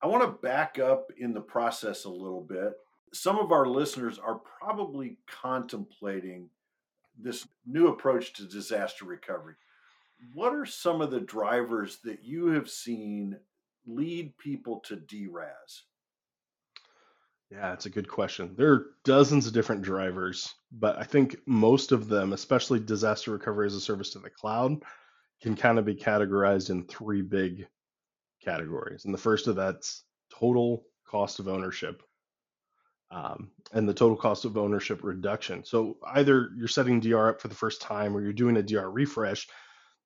I 0.00 0.06
want 0.06 0.22
to 0.22 0.46
back 0.46 0.78
up 0.78 1.10
in 1.18 1.34
the 1.34 1.40
process 1.40 2.04
a 2.04 2.10
little 2.10 2.40
bit. 2.40 2.74
Some 3.12 3.38
of 3.40 3.50
our 3.50 3.66
listeners 3.66 4.20
are 4.20 4.40
probably 4.60 5.18
contemplating 5.26 6.50
this 7.18 7.48
new 7.66 7.88
approach 7.88 8.32
to 8.34 8.44
disaster 8.44 9.04
recovery. 9.04 9.54
What 10.32 10.54
are 10.54 10.66
some 10.66 11.00
of 11.00 11.10
the 11.10 11.20
drivers 11.20 11.98
that 12.04 12.24
you 12.24 12.48
have 12.48 12.70
seen 12.70 13.38
lead 13.86 14.36
people 14.38 14.80
to 14.86 14.96
DRaaS? 14.96 15.82
Yeah, 17.50 17.72
it's 17.72 17.86
a 17.86 17.90
good 17.90 18.08
question. 18.08 18.54
There 18.56 18.72
are 18.72 18.86
dozens 19.04 19.46
of 19.46 19.52
different 19.52 19.82
drivers, 19.82 20.52
but 20.72 20.96
I 20.98 21.04
think 21.04 21.36
most 21.46 21.92
of 21.92 22.08
them, 22.08 22.32
especially 22.32 22.80
disaster 22.80 23.30
recovery 23.30 23.66
as 23.66 23.74
a 23.74 23.80
service 23.80 24.10
to 24.10 24.18
the 24.18 24.30
cloud, 24.30 24.82
can 25.40 25.54
kind 25.54 25.78
of 25.78 25.84
be 25.84 25.94
categorized 25.94 26.70
in 26.70 26.84
three 26.84 27.22
big 27.22 27.68
categories. 28.42 29.04
And 29.04 29.14
the 29.14 29.18
first 29.18 29.46
of 29.46 29.54
that's 29.54 30.04
total 30.30 30.84
cost 31.06 31.38
of 31.38 31.46
ownership 31.46 32.02
um, 33.10 33.50
and 33.72 33.88
the 33.88 33.94
total 33.94 34.16
cost 34.16 34.44
of 34.44 34.56
ownership 34.56 35.04
reduction. 35.04 35.64
So 35.64 35.98
either 36.14 36.50
you're 36.56 36.68
setting 36.68 37.00
DR 37.00 37.28
up 37.28 37.40
for 37.40 37.48
the 37.48 37.54
first 37.54 37.80
time 37.80 38.16
or 38.16 38.20
you're 38.20 38.32
doing 38.32 38.56
a 38.56 38.62
DR 38.62 38.90
refresh, 38.90 39.46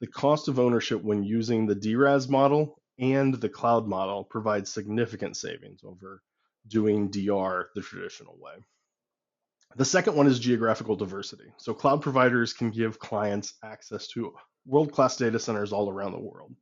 the 0.01 0.07
cost 0.07 0.49
of 0.49 0.59
ownership 0.59 1.03
when 1.03 1.23
using 1.23 1.67
the 1.67 1.77
DRaaS 1.77 2.29
model 2.29 2.81
and 2.99 3.35
the 3.35 3.49
cloud 3.49 3.87
model 3.87 4.25
provides 4.25 4.73
significant 4.73 5.37
savings 5.37 5.81
over 5.85 6.23
doing 6.69 7.11
DR 7.11 7.71
the 7.75 7.83
traditional 7.83 8.37
way. 8.39 8.53
The 9.77 9.85
second 9.85 10.17
one 10.17 10.27
is 10.27 10.39
geographical 10.39 10.97
diversity. 10.97 11.53
So, 11.59 11.73
cloud 11.73 12.03
providers 12.03 12.53
can 12.53 12.71
give 12.71 12.99
clients 12.99 13.55
access 13.63 14.09
to 14.09 14.35
world 14.67 14.93
class 14.93 15.17
data 15.17 15.39
centers 15.39 15.73
all 15.73 15.89
around 15.89 16.13
the 16.13 16.19
world. 16.19 16.55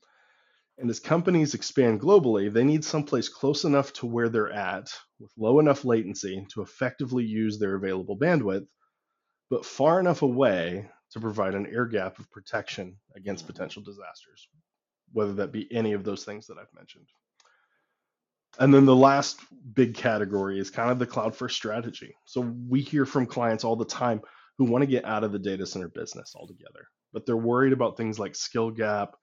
And 0.77 0.90
as 0.90 1.01
companies 1.01 1.55
expand 1.55 2.01
globally, 2.01 2.53
they 2.53 2.64
need 2.64 2.85
someplace 2.85 3.29
close 3.29 3.64
enough 3.64 3.92
to 3.94 4.07
where 4.07 4.29
they're 4.29 4.53
at 4.53 4.92
with 5.18 5.33
low 5.37 5.59
enough 5.59 5.85
latency 5.85 6.46
to 6.53 6.62
effectively 6.62 7.24
use 7.24 7.59
their 7.59 7.74
available 7.74 8.16
bandwidth, 8.16 8.66
but 9.51 9.66
far 9.66 9.98
enough 9.98 10.22
away 10.22 10.88
to 11.12 11.21
provide 11.21 11.55
an 11.55 11.66
air 11.66 11.87
gap 11.87 12.18
of 12.18 12.31
protection 12.31 12.97
against 13.16 13.44
mm-hmm. 13.44 13.53
potential 13.53 13.83
disasters, 13.83 14.49
whether 15.12 15.33
that 15.35 15.53
be 15.53 15.73
any 15.73 15.92
of 15.92 16.05
those 16.05 16.25
things 16.25 16.47
that 16.47 16.59
I've 16.59 16.75
mentioned. 16.75 17.07
And 18.59 18.73
then 18.75 18.87
the 18.87 18.97
last 18.97 19.40
big 19.75 19.94
category 19.94 20.59
is 20.59 20.71
kind 20.71 20.90
of 20.90 20.99
the 20.99 21.07
cloud 21.07 21.37
first 21.37 21.57
strategy. 21.57 22.14
So 22.25 22.40
we 22.68 22.81
hear 22.81 23.05
from 23.05 23.27
clients 23.27 23.62
all 23.64 23.77
the 23.77 23.85
time 23.85 24.21
who 24.57 24.64
want 24.64 24.83
to 24.83 24.87
get 24.87 25.05
out 25.05 25.23
of 25.23 25.33
the 25.33 25.38
data 25.38 25.64
center 25.64 25.88
business 25.88 26.35
altogether, 26.35 26.88
but 27.12 27.25
they're 27.25 27.37
worried 27.37 27.73
about 27.73 27.97
things 27.97 28.18
like 28.18 28.35
skill 28.35 28.71
gap, 28.71 29.16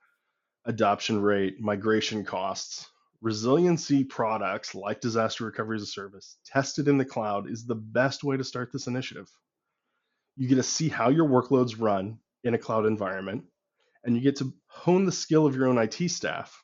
adoption 0.66 1.22
rate, 1.22 1.60
migration 1.60 2.24
costs. 2.24 2.88
Resiliency 3.22 4.04
products 4.04 4.76
like 4.76 5.02
disaster 5.02 5.46
recovery 5.46 5.78
as 5.78 5.84
a 5.84 5.88
service 5.88 6.38
tested 6.46 6.88
in 6.88 6.98
the 6.98 7.06
cloud 7.06 7.50
is 7.50 7.66
the 7.66 7.76
best 7.76 8.24
way 8.24 8.38
to 8.38 8.44
start 8.44 8.72
this 8.72 8.88
initiative. 8.88 9.30
You 10.38 10.48
get 10.48 10.56
to 10.56 10.64
see 10.64 10.90
how 10.90 11.10
your 11.10 11.28
workloads 11.28 11.80
run 11.80 12.20
in 12.44 12.54
a 12.54 12.58
cloud 12.58 12.86
environment 12.86 13.46
and 14.04 14.16
you 14.16 14.22
get 14.22 14.36
to 14.38 14.54
hone 14.68 15.06
the 15.06 15.12
skill 15.12 15.46
of 15.46 15.56
your 15.56 15.68
own 15.68 15.78
IT 15.78 16.10
staff 16.10 16.64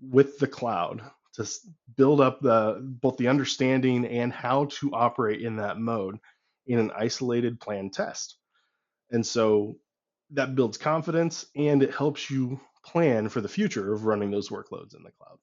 with 0.00 0.38
the 0.38 0.46
cloud 0.46 1.02
to 1.34 1.48
build 1.96 2.20
up 2.20 2.40
the 2.40 2.78
both 2.80 3.16
the 3.16 3.28
understanding 3.28 4.06
and 4.06 4.32
how 4.32 4.66
to 4.66 4.92
operate 4.92 5.42
in 5.42 5.56
that 5.56 5.78
mode 5.78 6.18
in 6.66 6.78
an 6.78 6.90
isolated 6.96 7.60
planned 7.60 7.92
test. 7.92 8.38
And 9.10 9.26
so 9.26 9.78
that 10.30 10.54
builds 10.54 10.76
confidence 10.78 11.46
and 11.56 11.82
it 11.82 11.94
helps 11.94 12.30
you 12.30 12.60
plan 12.84 13.28
for 13.28 13.40
the 13.40 13.48
future 13.48 13.92
of 13.92 14.04
running 14.04 14.30
those 14.30 14.48
workloads 14.48 14.94
in 14.94 15.02
the 15.02 15.10
cloud. 15.12 15.38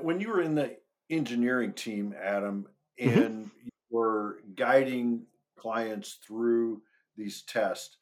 When 0.00 0.20
you 0.20 0.28
were 0.28 0.40
in 0.40 0.54
the 0.54 0.76
engineering 1.10 1.72
team, 1.74 2.14
Adam, 2.18 2.66
Mhm. 2.98 3.26
and 3.26 3.50
you 3.62 3.70
were 3.90 4.42
guiding 4.54 5.26
clients 5.62 6.14
through 6.26 6.82
these 7.16 7.42
tests. 7.44 7.98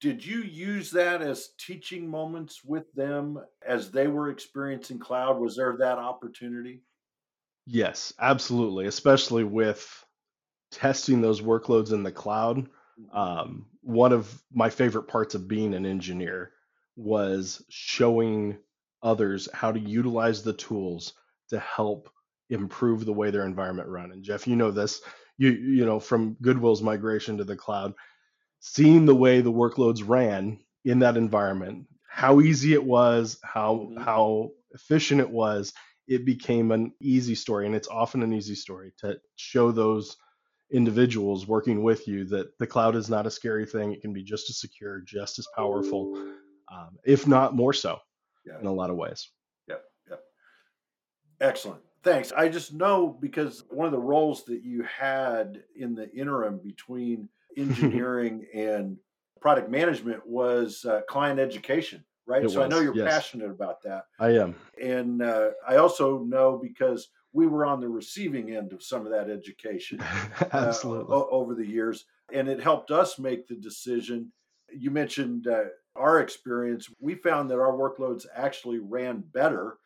Did 0.00 0.24
you 0.24 0.40
use 0.40 0.90
that 0.92 1.22
as 1.22 1.50
teaching 1.58 2.08
moments 2.08 2.64
with 2.64 2.92
them 2.94 3.38
as 3.66 3.90
they 3.90 4.08
were 4.08 4.30
experiencing 4.30 4.98
cloud? 4.98 5.38
Was 5.38 5.56
there 5.56 5.76
that 5.78 5.98
opportunity? 5.98 6.84
Yes, 7.66 8.12
absolutely, 8.18 8.86
especially 8.86 9.44
with 9.44 10.04
testing 10.70 11.20
those 11.22 11.42
workloads 11.42 11.92
in 11.92 12.02
the 12.04 12.12
cloud. 12.12 12.68
Mhm. 12.98 13.10
Um, 13.12 13.70
one 13.82 14.12
of 14.12 14.42
my 14.52 14.70
favorite 14.70 15.04
parts 15.04 15.34
of 15.34 15.48
being 15.48 15.74
an 15.74 15.86
engineer 15.86 16.52
was 16.96 17.64
showing 17.70 18.58
others 19.02 19.48
how 19.54 19.72
to 19.72 19.80
utilize 19.80 20.42
the 20.42 20.54
tools 20.54 21.14
to 21.48 21.58
help 21.58 22.10
improve 22.50 23.04
the 23.04 23.12
way 23.14 23.30
their 23.30 23.46
environment 23.46 23.88
run. 23.88 24.12
And 24.12 24.24
Jeff, 24.24 24.46
you 24.46 24.56
know 24.56 24.70
this, 24.70 25.02
you 25.38 25.50
you 25.50 25.84
know 25.84 26.00
from 26.00 26.36
Goodwill's 26.40 26.82
migration 26.82 27.38
to 27.38 27.44
the 27.44 27.56
cloud, 27.56 27.94
seeing 28.60 29.06
the 29.06 29.14
way 29.14 29.40
the 29.40 29.52
workloads 29.52 30.06
ran 30.06 30.60
in 30.84 31.00
that 31.00 31.16
environment, 31.16 31.86
how 32.08 32.40
easy 32.40 32.72
it 32.74 32.84
was, 32.84 33.38
how 33.42 33.88
Mhm. 33.90 34.02
how 34.02 34.50
efficient 34.72 35.20
it 35.20 35.30
was, 35.30 35.72
it 36.06 36.24
became 36.24 36.70
an 36.72 36.92
easy 37.00 37.34
story, 37.34 37.66
and 37.66 37.74
it's 37.74 37.88
often 37.88 38.22
an 38.22 38.32
easy 38.32 38.54
story 38.54 38.92
to 38.98 39.20
show 39.36 39.72
those 39.72 40.16
individuals 40.70 41.46
working 41.46 41.82
with 41.82 42.08
you 42.08 42.24
that 42.24 42.56
the 42.58 42.66
cloud 42.66 42.96
is 42.96 43.08
not 43.08 43.26
a 43.26 43.30
scary 43.30 43.64
thing. 43.66 43.92
It 43.92 44.00
can 44.02 44.12
be 44.12 44.24
just 44.24 44.50
as 44.50 44.58
secure, 44.60 45.00
just 45.00 45.38
as 45.38 45.46
powerful, 45.56 46.16
um, 46.72 46.98
if 47.04 47.26
not 47.26 47.54
more 47.54 47.72
so 47.72 48.00
Yeah. 48.44 48.58
in 48.60 48.66
a 48.66 48.72
lot 48.72 48.90
of 48.90 48.96
ways. 48.96 49.30
Yep. 49.68 49.84
Yep. 50.10 50.24
Excellent. 51.40 51.82
Thanks. 52.06 52.30
I 52.30 52.48
just 52.48 52.72
know 52.72 53.18
because 53.20 53.64
one 53.68 53.84
of 53.84 53.90
the 53.90 53.98
roles 53.98 54.44
that 54.44 54.62
you 54.62 54.84
had 54.84 55.64
in 55.74 55.96
the 55.96 56.08
interim 56.14 56.60
between 56.62 57.28
engineering 57.56 58.46
and 58.54 58.96
product 59.40 59.68
management 59.68 60.24
was 60.24 60.84
uh, 60.84 61.00
client 61.08 61.40
education, 61.40 62.04
right? 62.24 62.44
It 62.44 62.50
so 62.50 62.62
I 62.62 62.68
know 62.68 62.78
you're 62.78 62.94
yes. 62.94 63.12
passionate 63.12 63.50
about 63.50 63.82
that. 63.82 64.04
I 64.20 64.28
am. 64.38 64.54
And 64.80 65.20
uh, 65.20 65.50
I 65.68 65.78
also 65.78 66.20
know 66.20 66.56
because 66.62 67.08
we 67.32 67.48
were 67.48 67.66
on 67.66 67.80
the 67.80 67.88
receiving 67.88 68.54
end 68.54 68.72
of 68.72 68.84
some 68.84 69.04
of 69.04 69.10
that 69.10 69.28
education 69.28 70.00
uh, 70.52 70.72
o- 70.84 71.28
over 71.32 71.56
the 71.56 71.66
years, 71.66 72.04
and 72.32 72.48
it 72.48 72.62
helped 72.62 72.92
us 72.92 73.18
make 73.18 73.48
the 73.48 73.56
decision. 73.56 74.30
You 74.72 74.92
mentioned 74.92 75.48
uh, 75.48 75.64
our 75.96 76.20
experience. 76.20 76.88
We 77.00 77.16
found 77.16 77.50
that 77.50 77.58
our 77.58 77.72
workloads 77.72 78.26
actually 78.32 78.78
ran 78.78 79.24
better 79.32 79.78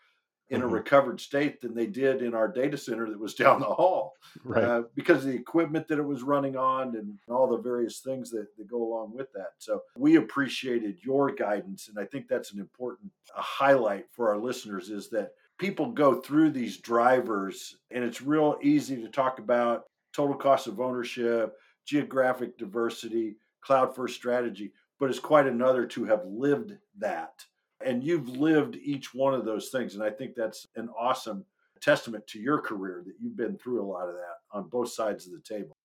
in 0.51 0.63
a 0.63 0.67
Mhm. 0.67 0.73
recovered 0.73 1.21
state 1.21 1.61
than 1.61 1.75
they 1.75 1.87
did 1.87 2.23
in 2.23 2.35
our 2.35 2.49
data 2.49 2.77
center 2.77 3.09
that 3.09 3.19
was 3.19 3.35
down 3.59 3.61
the 3.61 3.67
hall 3.67 4.15
Right. 4.45 4.65
uh, 4.65 4.83
because 4.95 5.25
of 5.25 5.31
the 5.33 5.37
equipment 5.39 5.87
that 5.89 5.99
it 5.99 6.05
was 6.05 6.23
running 6.23 6.57
on 6.57 6.97
and 6.97 7.19
all 7.29 7.47
the 7.49 7.57
various 7.59 8.01
things 8.01 8.31
that, 8.31 8.49
that 8.57 8.67
go 8.69 8.83
along 8.83 9.13
with 9.15 9.33
that. 9.33 9.53
So 9.59 9.83
we 9.97 10.17
appreciated 10.17 10.99
your 11.03 11.31
guidance, 11.33 11.89
and 11.89 11.99
I 11.99 12.05
think 12.05 12.27
that's 12.29 12.53
an 12.53 12.61
important 12.61 13.11
highlight 13.33 14.07
for 14.13 14.29
our 14.29 14.39
listeners 14.39 14.91
is 14.91 15.09
that 15.11 15.33
people 15.59 15.93
go 15.93 16.21
through 16.21 16.51
these 16.51 16.79
drivers, 16.79 17.79
and 17.91 18.03
it's 18.05 18.23
real 18.23 18.59
easy 18.63 19.01
to 19.01 19.09
talk 19.09 19.39
about 19.39 19.85
total 20.13 20.35
cost 20.35 20.67
of 20.67 20.81
ownership, 20.81 21.57
geographic 21.85 22.57
diversity, 22.59 23.37
cloud 23.61 23.95
first 23.95 24.15
strategy, 24.17 24.73
but 24.99 25.11
it's 25.11 25.19
quite 25.19 25.47
another 25.47 25.87
to 25.87 26.05
have 26.05 26.25
lived 26.27 26.77
that. 26.99 27.45
And 27.85 28.05
you've 28.05 28.29
lived 28.29 28.77
each 28.77 29.15
one 29.15 29.35
of 29.35 29.45
those 29.45 29.71
things. 29.71 29.95
And 29.95 30.03
I 30.05 30.11
think 30.11 30.35
that's 30.35 30.67
an 30.77 30.89
awesome 30.99 31.45
testament 31.81 32.27
to 32.27 32.39
your 32.39 32.61
career 32.61 33.03
that 33.07 33.15
you've 33.19 33.37
been 33.37 33.57
through 33.57 33.83
a 33.83 33.87
lot 33.91 34.09
of 34.09 34.15
that 34.15 34.37
on 34.53 34.69
both 34.69 34.93
sides 34.93 35.27
of 35.27 35.33
the 35.33 35.41
table. 35.41 35.77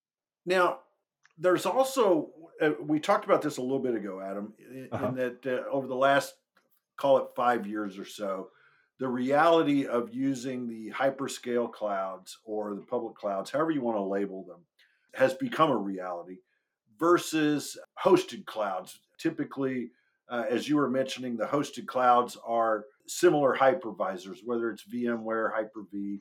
Now, 0.44 0.80
there's 1.38 1.66
also, 1.66 2.30
uh, 2.60 2.70
we 2.80 3.00
talked 3.00 3.24
about 3.24 3.42
this 3.42 3.56
a 3.56 3.62
little 3.62 3.78
bit 3.78 3.94
ago, 3.94 4.20
Adam, 4.20 4.52
in, 4.58 4.88
Uh-huh. 4.92 5.06
in 5.06 5.14
that 5.16 5.46
uh, 5.46 5.68
over 5.70 5.86
the 5.86 5.96
last, 5.96 6.34
call 6.96 7.18
it 7.18 7.28
five 7.34 7.66
years 7.66 7.98
or 7.98 8.04
so, 8.04 8.50
the 8.98 9.08
reality 9.08 9.86
of 9.86 10.14
using 10.14 10.66
the 10.66 10.90
hyperscale 10.90 11.70
clouds 11.70 12.38
or 12.44 12.74
the 12.74 12.80
public 12.82 13.14
clouds, 13.14 13.50
however 13.50 13.70
you 13.70 13.82
want 13.82 13.98
to 13.98 14.02
label 14.02 14.44
them, 14.44 14.60
has 15.12 15.34
become 15.34 15.70
a 15.70 15.76
reality 15.76 16.38
versus 16.98 17.76
hosted 18.02 18.46
clouds. 18.46 19.00
Typically, 19.18 19.90
uh, 20.28 20.44
as 20.48 20.68
you 20.68 20.76
were 20.76 20.90
mentioning, 20.90 21.36
the 21.36 21.46
hosted 21.46 21.86
clouds 21.86 22.36
are 22.44 22.84
similar 23.06 23.56
hypervisors, 23.56 24.38
whether 24.44 24.70
it's 24.70 24.84
VMware, 24.84 25.52
Hyper 25.52 25.84
V, 25.92 26.20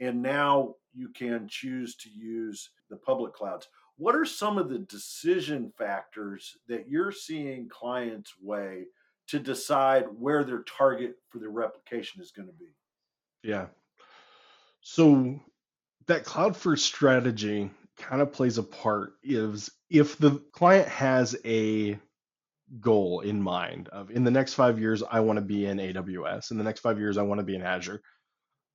and 0.00 0.22
now 0.22 0.74
you 0.94 1.08
can 1.08 1.48
choose 1.48 1.96
to 1.96 2.10
use 2.10 2.70
the 2.90 2.96
public 2.96 3.32
clouds. 3.32 3.68
What 3.96 4.14
are 4.14 4.26
some 4.26 4.58
of 4.58 4.68
the 4.68 4.80
decision 4.80 5.72
factors 5.78 6.56
that 6.68 6.88
you're 6.88 7.12
seeing 7.12 7.68
clients 7.68 8.34
weigh 8.42 8.84
to 9.28 9.38
decide 9.38 10.04
where 10.18 10.44
their 10.44 10.62
target 10.64 11.16
for 11.30 11.38
their 11.38 11.50
replication 11.50 12.20
is 12.20 12.30
going 12.30 12.48
to 12.48 12.54
be? 12.54 12.74
Yeah. 13.42 13.66
So 14.80 15.40
that 16.06 16.24
cloud 16.24 16.56
first 16.56 16.84
strategy 16.84 17.70
kind 17.96 18.20
of 18.20 18.32
plays 18.32 18.58
a 18.58 18.62
part 18.62 19.14
is 19.22 19.70
if 19.88 20.18
the 20.18 20.42
client 20.52 20.88
has 20.88 21.34
a 21.44 21.98
goal 22.80 23.20
in 23.20 23.40
mind 23.40 23.88
of 23.88 24.10
in 24.10 24.24
the 24.24 24.30
next 24.30 24.54
5 24.54 24.78
years 24.78 25.02
I 25.02 25.20
want 25.20 25.38
to 25.38 25.44
be 25.44 25.66
in 25.66 25.78
AWS, 25.78 26.50
in 26.50 26.58
the 26.58 26.64
next 26.64 26.80
5 26.80 26.98
years 26.98 27.16
I 27.16 27.22
want 27.22 27.38
to 27.38 27.44
be 27.44 27.54
in 27.54 27.62
Azure. 27.62 28.02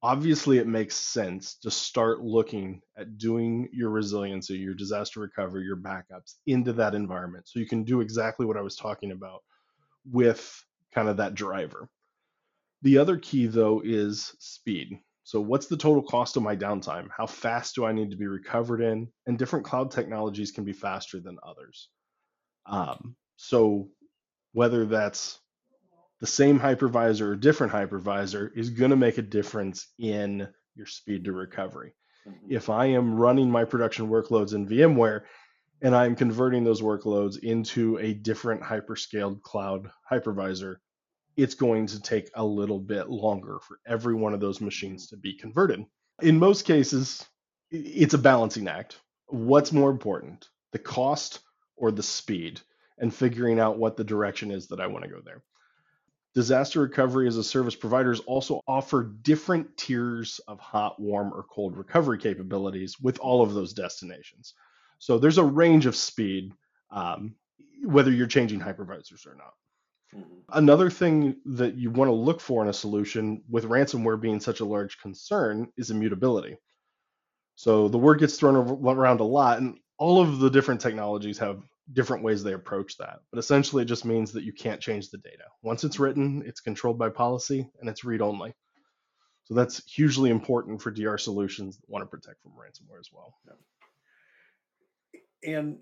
Obviously 0.04 0.58
it 0.58 0.68
makes 0.68 0.96
sense 0.96 1.56
to 1.58 1.70
start 1.70 2.22
looking 2.22 2.82
at 2.98 3.18
doing 3.18 3.70
your 3.72 3.90
resiliency, 3.90 4.58
your 4.58 4.74
disaster 4.74 5.20
recovery, 5.20 5.64
your 5.64 5.78
backups 5.78 6.36
into 6.48 6.74
that 6.74 6.96
environment 6.96 7.48
so 7.48 7.60
you 7.60 7.68
can 7.68 7.84
do 7.84 8.02
exactly 8.02 8.46
what 8.46 8.58
I 8.58 8.62
was 8.62 8.76
talking 8.76 9.12
about 9.12 9.44
with 10.10 10.64
kind 10.94 11.08
of 11.08 11.18
that 11.18 11.36
driver. 11.36 11.90
The 12.82 12.98
other 12.98 13.18
key 13.18 13.46
though 13.46 13.82
is 13.84 14.36
speed. 14.40 15.00
So 15.24 15.40
what's 15.40 15.68
the 15.68 15.78
total 15.78 16.02
cost 16.02 16.36
of 16.36 16.44
my 16.44 16.56
downtime? 16.56 17.10
How 17.16 17.28
fast 17.28 17.76
do 17.76 17.86
I 17.86 17.92
need 17.92 18.10
to 18.10 18.18
be 18.18 18.28
recovered 18.28 18.82
in? 18.82 19.08
And 19.28 19.38
different 19.38 19.66
cloud 19.66 19.92
technologies 19.92 20.52
can 20.52 20.64
be 20.64 20.74
faster 20.74 21.20
than 21.20 21.38
others. 21.44 21.90
Um, 22.66 23.16
so 23.42 23.90
whether 24.54 24.86
that's 24.86 25.40
the 26.20 26.28
same 26.28 26.60
hypervisor 26.60 27.22
or 27.22 27.36
different 27.36 27.74
hypervisor 27.74 28.56
is 28.56 28.70
going 28.70 28.92
to 28.92 28.96
make 28.98 29.18
a 29.18 29.24
difference 29.24 29.88
in 29.98 30.48
your 30.76 30.86
speed 30.86 31.26
to 31.26 31.32
recovery. 31.32 31.94
Mm-hmm. 32.28 32.52
If 32.52 32.70
I 32.70 32.86
am 32.86 33.16
running 33.16 33.50
my 33.50 33.66
production 33.66 34.10
workloads 34.10 34.54
in 34.54 34.68
VMware 34.68 35.24
and 35.82 35.96
I'm 35.96 36.16
converting 36.16 36.64
those 36.64 36.84
workloads 36.84 37.40
into 37.40 37.98
a 37.98 38.14
different 38.14 38.62
hyperscaled 38.62 39.42
cloud 39.42 39.90
hypervisor, 40.10 40.76
it's 41.36 41.56
going 41.56 41.88
to 41.88 42.00
take 42.00 42.30
a 42.36 42.46
little 42.46 42.80
bit 42.80 43.10
longer 43.10 43.58
for 43.68 43.80
every 43.88 44.14
one 44.14 44.36
of 44.36 44.40
those 44.40 44.62
machines 44.62 45.08
to 45.08 45.18
be 45.18 45.36
converted. 45.36 45.84
In 46.22 46.38
most 46.38 46.66
cases, 46.66 47.26
it's 47.72 48.14
a 48.14 48.20
balancing 48.20 48.68
act. 48.68 48.98
What's 49.26 49.72
more 49.72 49.90
important, 49.90 50.48
the 50.74 50.80
cost 50.80 51.40
or 51.76 51.92
the 51.92 52.04
speed, 52.04 52.62
and 52.98 53.14
figuring 53.14 53.60
out 53.60 53.78
what 53.78 53.98
the 53.98 54.04
direction 54.04 54.52
is 54.52 54.68
that 54.68 54.80
I 54.80 54.88
want 54.88 55.04
to 55.04 55.10
go 55.10 55.22
there. 55.24 55.44
Disaster 56.34 56.80
recovery 56.80 57.28
as 57.28 57.36
a 57.36 57.44
service 57.44 57.76
providers 57.76 58.22
also 58.22 58.62
offer 58.68 59.04
different 59.04 59.76
tiers 59.76 60.40
of 60.48 60.60
hot, 60.60 61.00
warm, 61.00 61.34
or 61.34 61.44
cold 61.44 61.76
recovery 61.76 62.18
capabilities 62.18 63.00
with 63.00 63.20
all 63.20 63.42
of 63.42 63.54
those 63.54 63.74
destinations. 63.74 64.54
So 64.98 65.18
there's 65.18 65.40
a 65.40 65.44
range 65.44 65.88
of 65.88 65.96
speed, 65.96 66.54
um, 66.90 67.36
whether 67.84 68.12
you're 68.12 68.28
changing 68.28 68.62
hypervisors 68.62 69.28
or 69.28 69.36
not. 69.36 69.54
Mhm. 70.16 70.44
Another 70.50 70.90
thing 70.90 71.36
that 71.46 71.76
you 71.76 71.90
want 71.92 72.08
to 72.08 72.14
look 72.14 72.40
for 72.40 72.62
in 72.62 72.70
a 72.70 72.74
solution 72.74 73.44
with 73.50 73.66
ransomware 73.66 74.20
being 74.20 74.40
such 74.40 74.60
a 74.60 74.66
large 74.66 75.00
concern 75.00 75.72
is 75.76 75.92
immutability. 75.92 76.58
So 77.56 77.88
the 77.88 77.98
word 77.98 78.20
gets 78.20 78.38
thrown 78.38 78.56
around 78.56 79.20
a 79.20 79.26
lot, 79.26 79.60
and 79.60 79.80
all 79.98 80.22
of 80.22 80.40
the 80.40 80.50
different 80.50 80.82
technologies 80.82 81.38
have 81.40 81.62
different 81.94 82.24
ways 82.24 82.44
they 82.44 82.54
approach 82.54 82.98
that. 82.98 83.20
But 83.32 83.40
essentially, 83.40 83.84
it 83.84 83.88
just 83.88 84.06
means 84.06 84.32
that 84.32 84.44
you 84.44 84.54
can't 84.54 84.82
change 84.82 85.10
the 85.10 85.18
data. 85.18 85.44
Once 85.62 85.84
it's 85.84 86.00
written, 86.00 86.44
it's 86.46 86.62
controlled 86.62 86.98
by 86.98 87.10
policy 87.10 87.70
and 87.80 87.90
it's 87.90 88.04
read 88.04 88.22
only. 88.22 88.54
So 89.44 89.56
that's 89.56 89.84
hugely 89.92 90.30
important 90.30 90.82
for 90.82 90.92
DR 90.92 91.18
solutions 91.20 91.78
that 91.78 91.90
want 91.90 92.04
to 92.04 92.06
protect 92.06 92.42
from 92.42 92.52
ransomware 92.52 93.00
as 93.00 93.10
well. 93.12 93.34
And 95.44 95.80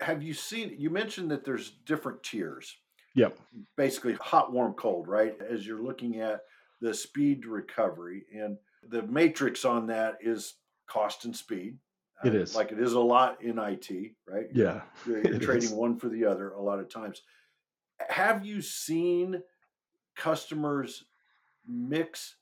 have 0.00 0.22
you 0.22 0.34
seen, 0.34 0.74
you 0.78 0.90
mentioned 0.90 1.30
that 1.30 1.44
there's 1.44 1.70
different 1.86 2.22
tiers, 2.22 2.76
Yep. 3.14 3.38
basically 3.76 4.14
hot, 4.14 4.52
warm, 4.52 4.72
cold, 4.72 5.06
right? 5.06 5.36
As 5.40 5.66
you're 5.66 5.82
looking 5.82 6.20
at 6.20 6.40
the 6.80 6.94
speed 6.94 7.46
recovery. 7.46 8.24
And 8.34 8.56
the 8.88 9.02
matrix 9.02 9.64
on 9.64 9.86
that 9.88 10.18
is 10.20 10.54
cost 10.88 11.24
and 11.24 11.36
speed. 11.36 11.78
It 12.24 12.34
uh. 12.34 12.54
Like 12.54 12.72
it 12.72 12.80
is 12.80 12.92
a 12.92 13.00
lot 13.00 13.42
in 13.42 13.58
IT, 13.58 13.90
right? 14.28 14.46
Yeah. 14.52 14.82
You're, 15.06 15.22
you're 15.22 15.38
trading 15.38 15.70
is. 15.70 15.72
one 15.72 15.96
for 15.98 16.08
the 16.08 16.24
other 16.24 16.50
a 16.52 16.62
lot 16.62 16.78
of 16.78 16.88
times. 16.88 17.22
Have 18.08 18.44
you 18.44 18.62
seen 18.62 19.42
customers 20.16 21.04
mix 21.66 22.36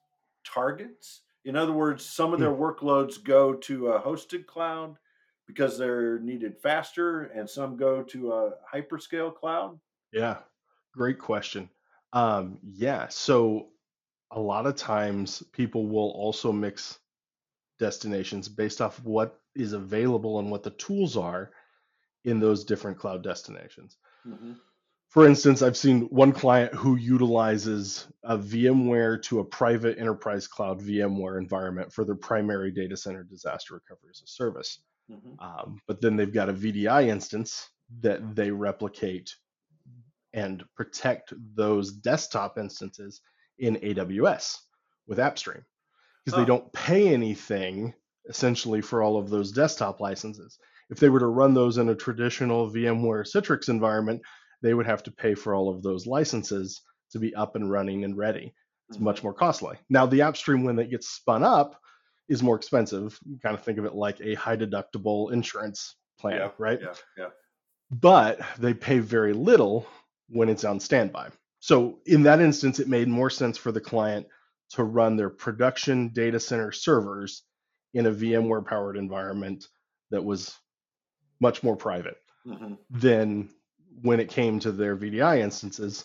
targets 0.44 1.22
In 1.44 1.56
other 1.56 1.72
words, 1.72 2.04
some 2.04 2.34
of 2.34 2.40
their 2.40 2.50
workloads 2.50 3.22
go 3.22 3.54
to 3.54 3.88
a 3.88 4.00
hosted 4.00 4.46
cloud 4.46 4.96
because 5.46 5.78
they're 5.78 6.18
needed 6.18 6.56
faster, 6.62 7.22
and 7.34 7.48
some 7.48 7.76
go 7.76 8.02
to 8.02 8.32
a 8.32 8.52
hyperscale 8.72 9.34
cloud. 9.34 9.80
Yeah, 10.12 10.38
great 10.92 11.18
question. 11.18 11.70
Um, 12.12 12.58
yeah, 12.62 13.08
so 13.08 13.68
a 14.30 14.38
lot 14.38 14.66
of 14.66 14.76
times 14.76 15.42
people 15.52 15.86
will 15.86 16.10
also 16.10 16.52
mix 16.52 16.98
destinations 17.78 18.48
based 18.48 18.80
off 18.80 19.02
what 19.02 19.39
is 19.54 19.72
available 19.72 20.38
and 20.38 20.50
what 20.50 20.62
the 20.62 20.70
tools 20.70 21.16
are 21.16 21.50
in 22.24 22.40
those 22.40 22.64
different 22.64 22.98
cloud 22.98 23.22
destinations. 23.22 23.96
hmm 24.24 24.52
For 25.08 25.26
instance, 25.26 25.62
I've 25.62 25.76
seen 25.76 26.02
one 26.02 26.32
client 26.32 26.72
who 26.74 26.96
utilizes 26.96 28.06
a 28.22 28.38
VMware 28.38 29.22
to 29.24 29.40
a 29.40 29.44
private 29.44 29.98
enterprise 29.98 30.46
cloud 30.46 30.80
VMware 30.80 31.38
environment 31.38 31.92
for 31.92 32.04
their 32.04 32.14
primary 32.14 32.70
data 32.70 32.96
center 32.96 33.24
disaster 33.24 33.74
recovery 33.74 34.10
as 34.10 34.22
a 34.22 34.26
service. 34.26 34.80
hmm 35.08 35.34
Um, 35.40 35.80
but 35.86 36.00
then 36.00 36.16
they've 36.16 36.32
got 36.32 36.48
a 36.48 36.52
VDI 36.52 37.08
instance 37.08 37.70
that 38.00 38.36
they 38.36 38.50
replicate 38.50 39.34
and 40.32 40.62
protect 40.76 41.32
those 41.54 41.92
desktop 41.92 42.56
instances 42.56 43.20
in 43.58 43.76
AWS 43.76 44.58
with 45.08 45.18
AppStream 45.18 45.64
because 46.24 46.38
they 46.38 46.46
don't 46.46 46.72
pay 46.72 47.12
anything 47.12 47.92
essentially 48.30 48.80
for 48.80 49.02
all 49.02 49.18
of 49.18 49.28
those 49.28 49.52
desktop 49.52 50.00
licenses. 50.00 50.58
If 50.88 50.98
they 50.98 51.08
were 51.10 51.20
to 51.20 51.26
run 51.26 51.52
those 51.52 51.76
in 51.78 51.88
a 51.88 51.94
traditional 51.94 52.70
VMware 52.70 53.26
Citrix 53.28 53.68
environment, 53.68 54.22
they 54.62 54.72
would 54.72 54.86
have 54.86 55.02
to 55.02 55.10
pay 55.12 55.34
for 55.34 55.54
all 55.54 55.68
of 55.68 55.82
those 55.82 56.06
licenses 56.06 56.80
to 57.10 57.18
be 57.18 57.34
up 57.34 57.56
and 57.56 57.70
running 57.70 58.04
and 58.04 58.16
ready. 58.16 58.54
It's 58.88 58.98
Mhm. 58.98 59.02
much 59.02 59.22
more 59.22 59.34
costly. 59.34 59.76
Now, 59.88 60.06
the 60.06 60.20
AppStream, 60.20 60.64
when 60.64 60.78
it 60.78 60.90
gets 60.90 61.08
spun 61.08 61.42
up, 61.42 61.80
is 62.28 62.42
more 62.42 62.56
expensive. 62.56 63.18
You 63.24 63.38
kind 63.40 63.54
of 63.56 63.64
think 63.64 63.78
of 63.78 63.84
it 63.84 63.94
like 63.94 64.20
a 64.20 64.34
high 64.34 64.56
deductible 64.56 65.32
insurance 65.32 65.96
plan, 66.18 66.38
Yeah, 66.38 66.50
right? 66.58 66.80
Yeah, 66.80 66.94
yeah. 67.18 67.30
But 67.90 68.40
they 68.58 68.74
pay 68.74 69.00
very 69.00 69.32
little 69.32 69.86
when 70.28 70.48
it's 70.48 70.64
on 70.64 70.78
standby. 70.78 71.30
So, 71.58 72.00
in 72.06 72.22
that 72.22 72.40
instance, 72.40 72.78
it 72.78 72.88
made 72.88 73.08
more 73.08 73.30
sense 73.30 73.58
for 73.58 73.72
the 73.72 73.80
client 73.80 74.26
to 74.70 74.84
run 74.84 75.16
their 75.16 75.30
production 75.30 76.10
data 76.10 76.38
center 76.38 76.70
servers 76.70 77.42
in 77.94 78.06
a 78.06 78.10
VMware 78.12 78.64
powered 78.66 78.96
environment 78.96 79.66
that 80.10 80.24
was 80.24 80.56
much 81.40 81.62
more 81.62 81.76
private 81.76 82.16
hmm 82.46 82.74
then 82.90 83.48
when 84.02 84.18
it 84.20 84.28
came 84.30 84.58
to 84.60 84.72
their 84.72 84.96
VDI 84.96 85.40
instances, 85.40 86.04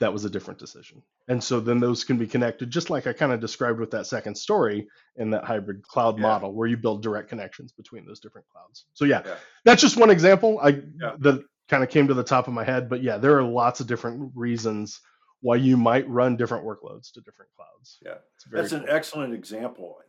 that 0.00 0.12
was 0.12 0.24
a 0.24 0.30
different 0.30 0.58
decision. 0.58 1.02
And 1.28 1.42
so 1.44 1.60
then 1.60 1.78
those 1.78 2.04
can 2.04 2.16
be 2.16 2.26
connected, 2.26 2.70
just 2.70 2.88
like 2.88 3.06
I 3.06 3.12
kind 3.12 3.32
of 3.32 3.40
described 3.40 3.78
with 3.80 3.90
that 3.90 4.06
second 4.06 4.34
story 4.36 4.88
in 5.16 5.28
that 5.30 5.44
hybrid 5.44 5.82
cloud 5.82 6.16
Yeah. 6.16 6.22
model, 6.22 6.54
where 6.54 6.68
you 6.68 6.76
build 6.78 7.02
direct 7.02 7.28
connections 7.28 7.72
between 7.72 8.06
those 8.06 8.20
different 8.20 8.46
clouds. 8.48 8.86
So 8.94 9.04
yeah, 9.04 9.22
Yeah. 9.26 9.36
that's 9.64 9.82
just 9.82 9.96
one 9.98 10.08
example. 10.10 10.58
I 10.62 10.82
Yeah. 10.98 11.16
that 11.18 11.44
kind 11.68 11.82
of 11.82 11.90
came 11.90 12.08
to 12.08 12.14
the 12.14 12.24
top 12.24 12.48
of 12.48 12.54
my 12.54 12.64
head, 12.64 12.88
but 12.88 13.02
yeah, 13.02 13.18
there 13.18 13.36
are 13.36 13.42
lots 13.42 13.80
of 13.80 13.86
different 13.86 14.32
reasons 14.34 15.00
why 15.40 15.56
you 15.56 15.76
might 15.76 16.08
run 16.08 16.36
different 16.36 16.64
workloads 16.64 17.12
to 17.12 17.20
different 17.20 17.50
clouds. 17.54 17.98
Yeah. 18.02 18.18
That's 18.50 18.72
an 18.72 18.86
excellent 18.88 19.34
example. 19.34 20.00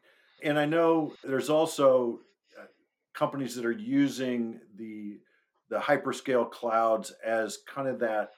And 0.44 0.58
I 0.58 0.66
know 0.66 1.14
there's 1.24 1.50
also 1.50 2.20
uh, 2.60 2.66
companies 3.14 3.56
that 3.56 3.66
are 3.66 3.72
using 3.72 4.60
the 4.76 5.20
the 5.70 5.78
hyperscale 5.78 6.50
clouds 6.50 7.12
as 7.24 7.60
kind 7.68 7.88
of 7.88 8.00
that 8.00 8.32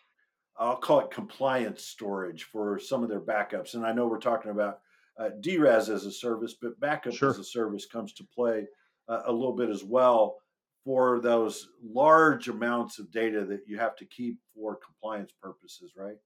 I'll 0.57 0.75
call 0.75 0.99
it 0.99 1.11
compliance 1.11 1.83
storage 1.85 2.43
for 2.43 2.77
some 2.77 3.03
of 3.03 3.09
their 3.09 3.21
backups. 3.21 3.73
And 3.73 3.85
I 3.85 3.93
know 3.93 4.07
we're 4.07 4.19
talking 4.19 4.51
about 4.51 4.81
uh, 5.17 5.29
DRaaS 5.39 5.89
as 5.89 6.05
a 6.05 6.11
service, 6.11 6.55
but 6.61 6.79
backup 6.79 7.13
Sure. 7.13 7.29
as 7.29 7.39
a 7.39 7.43
service 7.43 7.85
comes 7.85 8.13
to 8.13 8.23
play 8.25 8.67
uh, 9.07 9.21
a 9.25 9.31
little 9.31 9.55
bit 9.55 9.69
as 9.69 9.83
well 9.83 10.37
for 10.83 11.19
those 11.21 11.69
large 11.83 12.47
amounts 12.47 12.99
of 12.99 13.11
data 13.11 13.45
that 13.45 13.61
you 13.67 13.77
have 13.77 13.95
to 13.95 14.05
keep 14.05 14.39
for 14.53 14.75
compliance 14.75 15.31
purposes, 15.41 15.93
right? 15.95 16.17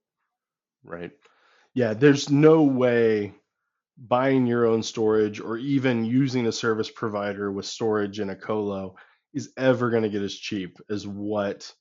Right. 0.84 1.12
Yeah, 1.74 1.94
there's 1.94 2.30
no 2.30 2.64
way 2.64 3.34
buying 3.98 4.46
your 4.46 4.66
own 4.66 4.84
storage 4.84 5.40
or 5.40 5.58
even 5.58 6.06
using 6.06 6.48
a 6.48 6.52
service 6.52 6.90
provider 6.90 7.52
with 7.52 7.66
storage 7.66 8.20
in 8.20 8.30
a 8.30 8.36
colo 8.36 8.96
is 9.34 9.52
ever 9.58 9.90
going 9.90 10.04
to 10.04 10.10
get 10.10 10.22
as 10.22 10.36
cheap 10.36 10.78
as 10.90 11.08
what 11.08 11.72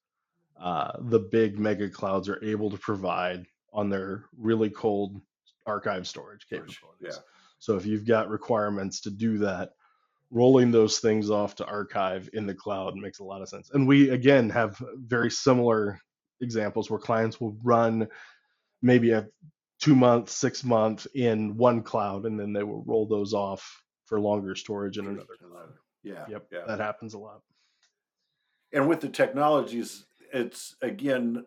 uh, 0.61 0.92
the 1.00 1.18
big 1.18 1.59
mega 1.59 1.88
clouds 1.88 2.29
are 2.29 2.42
able 2.44 2.70
to 2.70 2.79
provide 2.79 3.44
on 3.72 3.88
their 3.88 4.24
really 4.38 4.70
cold 4.70 5.20
archive 5.66 6.07
storage 6.07 6.46
capabilities. 6.48 6.79
yeah. 7.00 7.12
So 7.59 7.77
if 7.77 7.87
you've 7.87 8.07
got 8.07 8.29
requirements 8.29 9.00
to 9.03 9.11
do 9.11 9.38
that, 9.38 9.70
rolling 10.31 10.70
those 10.70 10.98
things 10.98 11.31
off 11.31 11.55
to 11.57 11.66
archive 11.66 12.29
in 12.33 12.46
the 12.46 12.55
cloud 12.55 12.96
makes 12.96 13.20
a 13.20 13.24
lot 13.24 13.42
of 13.42 13.48
sense. 13.48 13.70
And 13.72 13.87
we 13.87 14.11
again 14.11 14.50
have 14.50 14.81
very 14.96 15.31
similar 15.31 15.98
examples 16.40 16.90
where 16.90 16.98
clients 16.98 17.40
will 17.40 17.57
run 17.62 18.09
maybe 18.83 19.12
a 19.12 19.27
two 19.81 19.95
month, 19.95 20.31
six 20.31 20.65
month 20.65 21.07
in 21.15 21.57
one 21.57 21.83
cloud, 21.83 22.27
and 22.27 22.39
then 22.39 22.53
they 22.53 22.63
will 22.63 22.83
roll 22.85 23.07
those 23.07 23.35
off 23.35 23.83
for 24.07 24.21
longer 24.21 24.55
storage 24.55 24.99
in 24.99 25.07
another 25.07 25.37
cloud. 25.39 25.73
Yeah. 26.03 26.25
Yep, 26.29 26.47
Yeah. 26.53 26.65
that 26.67 26.81
happens 26.81 27.15
a 27.15 27.19
lot. 27.19 27.41
and 28.73 28.89
with 28.89 29.01
the 29.01 29.09
technologies 29.09 30.05
it's 30.33 30.75
again 30.83 31.45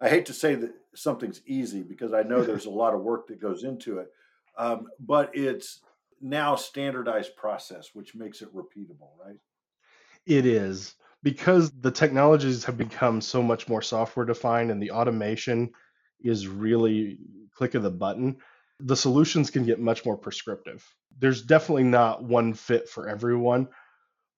i 0.00 0.08
hate 0.08 0.26
to 0.26 0.32
say 0.32 0.54
that 0.54 0.72
something's 0.94 1.40
easy 1.46 1.82
because 1.82 2.12
i 2.12 2.22
know 2.22 2.42
there's 2.42 2.66
a 2.66 2.70
lot 2.70 2.94
of 2.94 3.00
work 3.02 3.26
that 3.28 3.40
goes 3.40 3.64
into 3.64 3.98
it 3.98 4.08
um, 4.56 4.88
but 4.98 5.30
it's 5.34 5.80
now 6.20 6.56
standardized 6.56 7.36
process 7.36 7.90
which 7.94 8.14
makes 8.14 8.42
it 8.42 8.52
repeatable 8.54 9.10
right 9.24 9.38
It 10.26 10.46
is 10.46 10.94
because 11.22 11.70
the 11.80 11.90
technologies 11.92 12.64
have 12.64 12.76
become 12.76 13.20
so 13.20 13.42
much 13.42 13.68
more 13.68 13.82
software 13.82 14.26
defined 14.26 14.70
and 14.70 14.82
the 14.82 14.90
automation 14.90 15.70
is 16.20 16.48
really 16.48 17.18
click 17.58 17.74
of 17.74 17.82
the 17.82 17.90
button. 17.90 18.36
The 18.78 18.96
solutions 18.96 19.50
can 19.50 19.64
get 19.64 19.80
much 19.80 20.04
more 20.04 20.16
prescriptive. 20.16 20.86
There's 21.18 21.42
definitely 21.42 21.82
not 21.84 22.22
one 22.22 22.54
fit 22.54 22.88
for 22.88 23.08
everyone, 23.08 23.68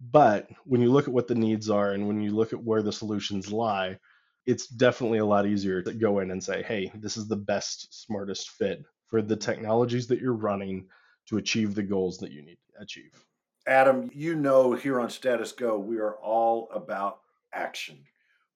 but 0.00 0.48
when 0.64 0.80
you 0.80 0.90
look 0.90 1.06
at 1.06 1.12
what 1.12 1.28
the 1.28 1.34
needs 1.34 1.68
are 1.68 1.92
and 1.92 2.08
when 2.08 2.22
you 2.22 2.30
look 2.30 2.54
at 2.54 2.64
where 2.64 2.82
the 2.82 2.92
solutions 2.92 3.52
lie, 3.52 3.98
it's 4.46 4.66
definitely 4.66 5.18
a 5.18 5.26
lot 5.26 5.46
easier 5.46 5.82
to 5.82 5.92
go 5.92 6.20
in 6.20 6.30
and 6.30 6.42
say, 6.42 6.62
hey, 6.62 6.90
this 6.94 7.18
is 7.18 7.28
the 7.28 7.36
best, 7.36 7.92
smartest 7.92 8.48
fit 8.50 8.82
for 9.06 9.20
the 9.20 9.36
technologies 9.36 10.06
that 10.06 10.20
you're 10.20 10.32
running 10.32 10.86
to 11.26 11.36
achieve 11.36 11.74
the 11.74 11.82
goals 11.82 12.16
that 12.18 12.32
you 12.32 12.42
need 12.42 12.56
to 12.72 12.82
achieve. 12.82 13.12
adam 13.66 14.10
you 14.14 14.34
know 14.34 14.72
here 14.72 14.98
on 14.98 15.10
status 15.10 15.52
go 15.52 15.78
we 15.78 15.98
are 15.98 16.16
all 16.16 16.68
about 16.74 17.20
action 17.52 17.98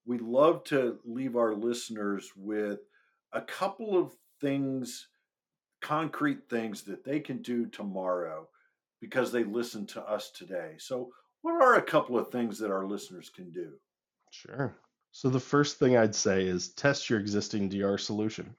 we 0.06 0.18
love 0.18 0.64
to 0.64 0.98
leave 1.04 1.36
our 1.36 1.54
listeners 1.54 2.32
with 2.34 2.80
a 3.32 3.40
couple 3.42 3.98
of 3.98 4.14
things 4.44 5.08
concrete 5.80 6.48
things 6.48 6.82
that 6.82 7.04
they 7.04 7.20
can 7.20 7.42
do 7.42 7.66
tomorrow 7.66 8.46
because 9.00 9.32
they 9.32 9.44
listened 9.44 9.88
to 9.88 10.00
us 10.02 10.30
today 10.30 10.74
so 10.78 11.10
what 11.42 11.60
are 11.62 11.76
a 11.76 11.82
couple 11.82 12.18
of 12.18 12.30
things 12.30 12.58
that 12.58 12.70
our 12.70 12.86
listeners 12.86 13.30
can 13.34 13.50
do 13.50 13.72
Sure. 14.34 14.76
So 15.12 15.30
the 15.30 15.38
first 15.38 15.78
thing 15.78 15.96
I'd 15.96 16.14
say 16.14 16.44
is 16.44 16.70
test 16.70 17.08
your 17.08 17.20
existing 17.20 17.68
DR 17.68 17.98
solution. 17.98 18.52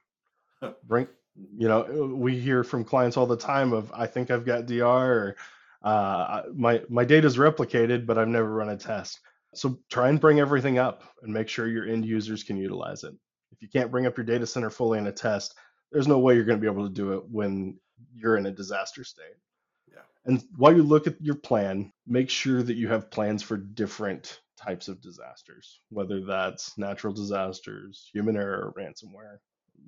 Bring, 0.84 1.06
you 1.54 1.68
know, 1.68 1.82
we 2.16 2.38
hear 2.38 2.64
from 2.64 2.82
clients 2.82 3.18
all 3.18 3.26
the 3.26 3.36
time 3.36 3.74
of 3.74 3.92
I 3.92 4.06
think 4.06 4.30
I've 4.30 4.46
got 4.46 4.64
DR 4.64 4.82
or 4.82 5.36
uh, 5.82 6.44
my 6.54 6.82
my 6.88 7.02
is 7.02 7.36
replicated, 7.36 8.06
but 8.06 8.16
I've 8.16 8.28
never 8.28 8.54
run 8.54 8.70
a 8.70 8.76
test. 8.76 9.20
So 9.54 9.78
try 9.90 10.08
and 10.08 10.18
bring 10.18 10.40
everything 10.40 10.78
up 10.78 11.02
and 11.22 11.32
make 11.32 11.48
sure 11.48 11.68
your 11.68 11.86
end 11.86 12.06
users 12.06 12.42
can 12.42 12.56
utilize 12.56 13.04
it. 13.04 13.12
If 13.52 13.60
you 13.60 13.68
can't 13.68 13.90
bring 13.90 14.06
up 14.06 14.16
your 14.16 14.24
data 14.24 14.46
center 14.46 14.70
fully 14.70 14.98
in 14.98 15.08
a 15.08 15.12
test, 15.12 15.56
there's 15.92 16.08
no 16.08 16.18
way 16.18 16.34
you're 16.34 16.44
going 16.44 16.58
to 16.58 16.62
be 16.62 16.72
able 16.72 16.86
to 16.88 16.94
do 16.94 17.14
it 17.14 17.24
when 17.30 17.78
you're 18.14 18.36
in 18.36 18.46
a 18.46 18.50
disaster 18.50 19.04
state. 19.04 19.36
Yeah. 19.90 20.02
And 20.24 20.42
while 20.56 20.74
you 20.74 20.82
look 20.82 21.06
at 21.06 21.20
your 21.20 21.36
plan, 21.36 21.92
make 22.06 22.30
sure 22.30 22.62
that 22.62 22.76
you 22.76 22.88
have 22.88 23.10
plans 23.10 23.42
for 23.42 23.56
different 23.56 24.40
types 24.56 24.88
of 24.88 25.00
disasters, 25.00 25.80
whether 25.90 26.24
that's 26.24 26.76
natural 26.78 27.12
disasters, 27.12 28.08
human 28.12 28.36
error, 28.36 28.72
ransomware, 28.76 29.38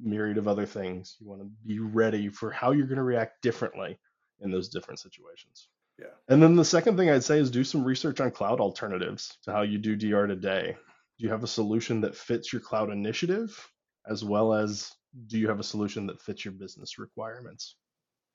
myriad 0.01 0.39
of 0.39 0.49
other 0.49 0.67
things. 0.67 1.17
You 1.21 1.29
want 1.29 1.43
to 1.43 1.51
be 1.67 1.79
ready 1.79 2.29
for 2.29 2.51
how 2.51 2.73
you're 2.73 2.87
going 2.87 2.99
to 2.99 3.03
react 3.03 3.43
differently 3.43 3.99
in 4.41 4.51
those 4.51 4.69
different 4.69 5.01
situations. 5.01 5.69
Yeah. 5.99 6.07
And 6.29 6.43
then 6.43 6.55
the 6.55 6.65
second 6.65 6.97
thing 6.97 7.11
I'd 7.11 7.25
say 7.25 7.41
is 7.41 7.51
do 7.51 7.65
some 7.65 7.83
research 7.83 8.21
on 8.21 8.31
cloud 8.31 8.61
alternatives 8.61 9.37
to 9.45 9.53
how 9.53 9.63
you 9.63 9.79
do 9.79 9.97
DR 9.97 10.29
today. 10.29 10.77
Do 11.19 11.25
you 11.25 11.33
have 11.33 11.43
a 11.43 11.49
solution 11.49 12.03
that 12.03 12.15
fits 12.15 12.53
your 12.53 12.63
cloud 12.63 12.91
initiative 12.91 13.69
as 14.07 14.23
well 14.23 14.55
as 14.55 14.93
do 15.27 15.39
you 15.39 15.49
have 15.49 15.61
a 15.61 15.65
solution 15.65 16.07
that 16.07 16.23
fits 16.23 16.45
your 16.45 16.53
business 16.53 16.99
requirements 16.99 17.77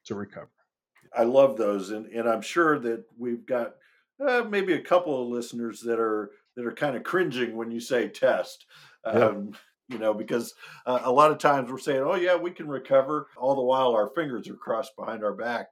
to 0.05 0.15
recover? 0.15 0.51
I 1.15 1.23
love 1.23 1.57
those, 1.57 1.91
and 1.91 2.07
and 2.07 2.27
I'm 2.27 2.41
sure 2.41 2.79
that 2.79 3.05
we've 3.17 3.45
got 3.45 3.75
uh, 4.25 4.43
maybe 4.49 4.73
a 4.73 4.81
couple 4.81 5.21
of 5.21 5.29
listeners 5.29 5.81
that 5.81 5.99
are 5.99 6.31
that 6.55 6.65
are 6.65 6.73
kind 6.73 6.95
of 6.95 7.03
cringing 7.03 7.55
when 7.55 7.71
you 7.71 7.79
say 7.79 8.07
test. 8.07 8.65
Yeah. 9.05 9.11
Um, 9.11 9.53
you 9.89 9.97
know, 9.97 10.13
because 10.13 10.53
uh, 10.85 11.01
a 11.03 11.11
lot 11.11 11.31
of 11.31 11.37
times 11.37 11.69
we're 11.69 11.77
saying, 11.77 12.01
"Oh 12.01 12.15
yeah, 12.15 12.35
we 12.35 12.51
can 12.51 12.67
recover," 12.67 13.27
all 13.37 13.55
the 13.55 13.61
while 13.61 13.93
our 13.93 14.09
fingers 14.15 14.47
are 14.49 14.55
crossed 14.55 14.95
behind 14.95 15.23
our 15.23 15.33
back, 15.33 15.67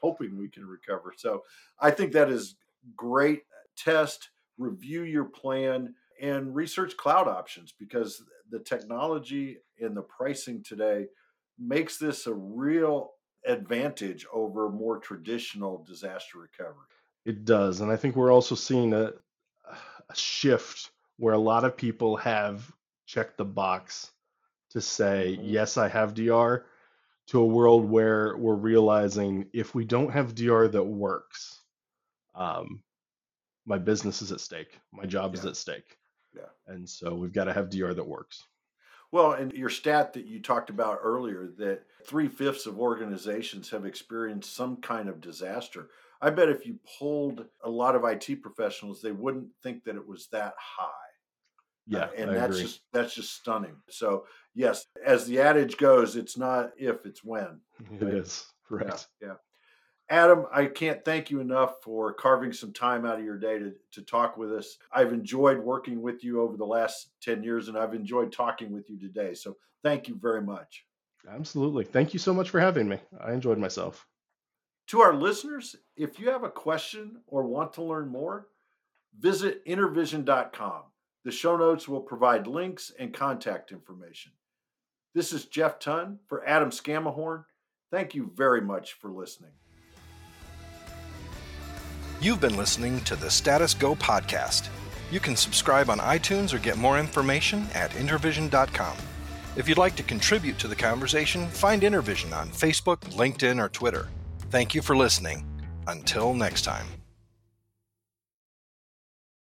hoping 0.00 0.36
we 0.36 0.48
can 0.48 0.66
recover. 0.66 1.14
So 1.16 1.42
I 1.80 1.90
think 1.90 2.12
that 2.12 2.30
is 2.30 2.56
great. 2.94 3.42
Test, 3.76 4.30
review 4.58 5.02
your 5.02 5.24
plan, 5.24 5.94
and 6.20 6.54
research 6.54 6.96
cloud 6.96 7.28
options 7.28 7.72
because 7.78 8.22
the 8.50 8.58
technology 8.58 9.58
and 9.80 9.96
the 9.96 10.02
pricing 10.02 10.62
today 10.62 11.06
makes 11.58 11.98
this 11.98 12.26
a 12.26 12.34
real 12.34 13.12
advantage 13.46 14.26
over 14.32 14.68
more 14.68 14.98
traditional 14.98 15.84
disaster 15.84 16.38
recovery. 16.38 16.86
It 17.24 17.44
does. 17.44 17.80
And 17.80 17.90
I 17.90 17.96
think 17.96 18.16
we're 18.16 18.32
also 18.32 18.54
seeing 18.54 18.92
a, 18.92 19.12
a 20.08 20.14
shift 20.14 20.90
where 21.18 21.34
a 21.34 21.38
lot 21.38 21.64
of 21.64 21.76
people 21.76 22.16
have 22.16 22.70
checked 23.06 23.38
the 23.38 23.44
box 23.44 24.10
to 24.70 24.80
say, 24.80 25.36
mm-hmm. 25.38 25.48
yes, 25.48 25.76
I 25.76 25.88
have 25.88 26.14
DR, 26.14 26.66
to 27.28 27.40
a 27.40 27.46
world 27.46 27.84
where 27.84 28.36
we're 28.36 28.54
realizing 28.54 29.46
if 29.52 29.74
we 29.74 29.84
don't 29.84 30.12
have 30.12 30.34
DR 30.34 30.68
that 30.68 30.84
works, 30.84 31.62
um, 32.34 32.82
my 33.64 33.78
business 33.78 34.22
is 34.22 34.30
at 34.30 34.40
stake, 34.40 34.78
my 34.92 35.06
job 35.06 35.34
yeah. 35.34 35.40
is 35.40 35.46
at 35.46 35.56
stake. 35.56 35.96
Yeah. 36.36 36.74
And 36.74 36.88
so 36.88 37.14
we've 37.14 37.32
got 37.32 37.44
to 37.44 37.52
have 37.52 37.70
DR 37.70 37.94
that 37.94 38.06
works. 38.06 38.44
Well, 39.12 39.32
and 39.32 39.52
your 39.52 39.68
stat 39.70 40.12
that 40.14 40.26
you 40.26 40.40
talked 40.42 40.68
about 40.68 40.98
earlier 41.02 41.48
that 41.58 41.84
three 42.06 42.28
fifths 42.28 42.66
of 42.66 42.78
organizations 42.78 43.70
have 43.70 43.84
experienced 43.86 44.54
some 44.54 44.76
kind 44.76 45.08
of 45.08 45.20
disaster. 45.20 45.90
I 46.20 46.30
bet 46.30 46.48
if 46.48 46.66
you 46.66 46.78
polled 46.98 47.46
a 47.62 47.70
lot 47.70 47.94
of 47.94 48.04
IT 48.04 48.42
professionals, 48.42 49.00
they 49.00 49.12
wouldn't 49.12 49.48
think 49.62 49.84
that 49.84 49.96
it 49.96 50.06
was 50.06 50.28
that 50.32 50.54
high. 50.58 50.90
Yeah, 51.86 52.00
uh, 52.00 52.08
and 52.16 52.30
I 52.30 52.34
that's 52.34 52.56
agree. 52.56 52.62
just 52.62 52.80
that's 52.92 53.14
just 53.14 53.34
stunning. 53.34 53.76
So 53.88 54.26
yes, 54.54 54.86
as 55.04 55.26
the 55.26 55.40
adage 55.40 55.76
goes, 55.76 56.16
it's 56.16 56.36
not 56.36 56.72
if, 56.76 57.06
it's 57.06 57.22
when. 57.22 57.60
It 58.00 58.02
is 58.02 58.44
correct. 58.66 59.06
Yeah, 59.22 59.28
yeah. 59.28 59.34
Adam, 60.08 60.46
I 60.52 60.66
can't 60.66 61.04
thank 61.04 61.30
you 61.30 61.40
enough 61.40 61.82
for 61.82 62.12
carving 62.12 62.52
some 62.52 62.72
time 62.72 63.04
out 63.04 63.18
of 63.18 63.24
your 63.24 63.38
day 63.38 63.58
to, 63.58 63.72
to 63.92 64.02
talk 64.02 64.36
with 64.36 64.52
us. 64.52 64.78
I've 64.92 65.12
enjoyed 65.12 65.58
working 65.58 66.00
with 66.00 66.22
you 66.22 66.40
over 66.40 66.56
the 66.56 66.64
last 66.64 67.08
10 67.22 67.42
years, 67.42 67.68
and 67.68 67.76
I've 67.76 67.94
enjoyed 67.94 68.32
talking 68.32 68.72
with 68.72 68.88
you 68.88 68.98
today. 68.98 69.34
So 69.34 69.56
thank 69.82 70.06
you 70.06 70.16
very 70.20 70.42
much. 70.42 70.84
Absolutely. 71.28 71.84
Thank 71.84 72.12
you 72.12 72.20
so 72.20 72.32
much 72.32 72.50
for 72.50 72.60
having 72.60 72.88
me. 72.88 72.98
I 73.20 73.32
enjoyed 73.32 73.58
myself. 73.58 74.06
To 74.88 75.00
our 75.00 75.14
listeners, 75.14 75.74
if 75.96 76.20
you 76.20 76.30
have 76.30 76.44
a 76.44 76.50
question 76.50 77.16
or 77.26 77.42
want 77.42 77.72
to 77.72 77.82
learn 77.82 78.08
more, 78.08 78.46
visit 79.18 79.66
intervision.com. 79.66 80.82
The 81.24 81.32
show 81.32 81.56
notes 81.56 81.88
will 81.88 82.00
provide 82.00 82.46
links 82.46 82.92
and 82.96 83.12
contact 83.12 83.72
information. 83.72 84.30
This 85.14 85.32
is 85.32 85.46
Jeff 85.46 85.80
Tunn 85.80 86.20
for 86.28 86.46
Adam 86.46 86.70
Scamahorn. 86.70 87.44
Thank 87.90 88.14
you 88.14 88.30
very 88.36 88.60
much 88.60 88.92
for 88.92 89.10
listening. 89.10 89.50
You've 92.20 92.40
been 92.40 92.56
listening 92.56 93.00
to 93.00 93.14
the 93.14 93.30
Status 93.30 93.74
Go 93.74 93.94
podcast. 93.94 94.68
You 95.10 95.20
can 95.20 95.36
subscribe 95.36 95.90
on 95.90 95.98
iTunes 95.98 96.54
or 96.54 96.58
get 96.58 96.78
more 96.78 96.98
information 96.98 97.66
at 97.74 97.90
intervision.com. 97.92 98.96
If 99.56 99.68
you'd 99.68 99.78
like 99.78 99.96
to 99.96 100.02
contribute 100.02 100.58
to 100.60 100.68
the 100.68 100.76
conversation, 100.76 101.46
find 101.48 101.82
Intervision 101.82 102.34
on 102.34 102.48
Facebook, 102.48 103.00
LinkedIn, 103.12 103.62
or 103.62 103.68
Twitter. 103.68 104.08
Thank 104.50 104.74
you 104.74 104.82
for 104.82 104.96
listening. 104.96 105.46
Until 105.86 106.34
next 106.34 106.62
time. 106.62 106.86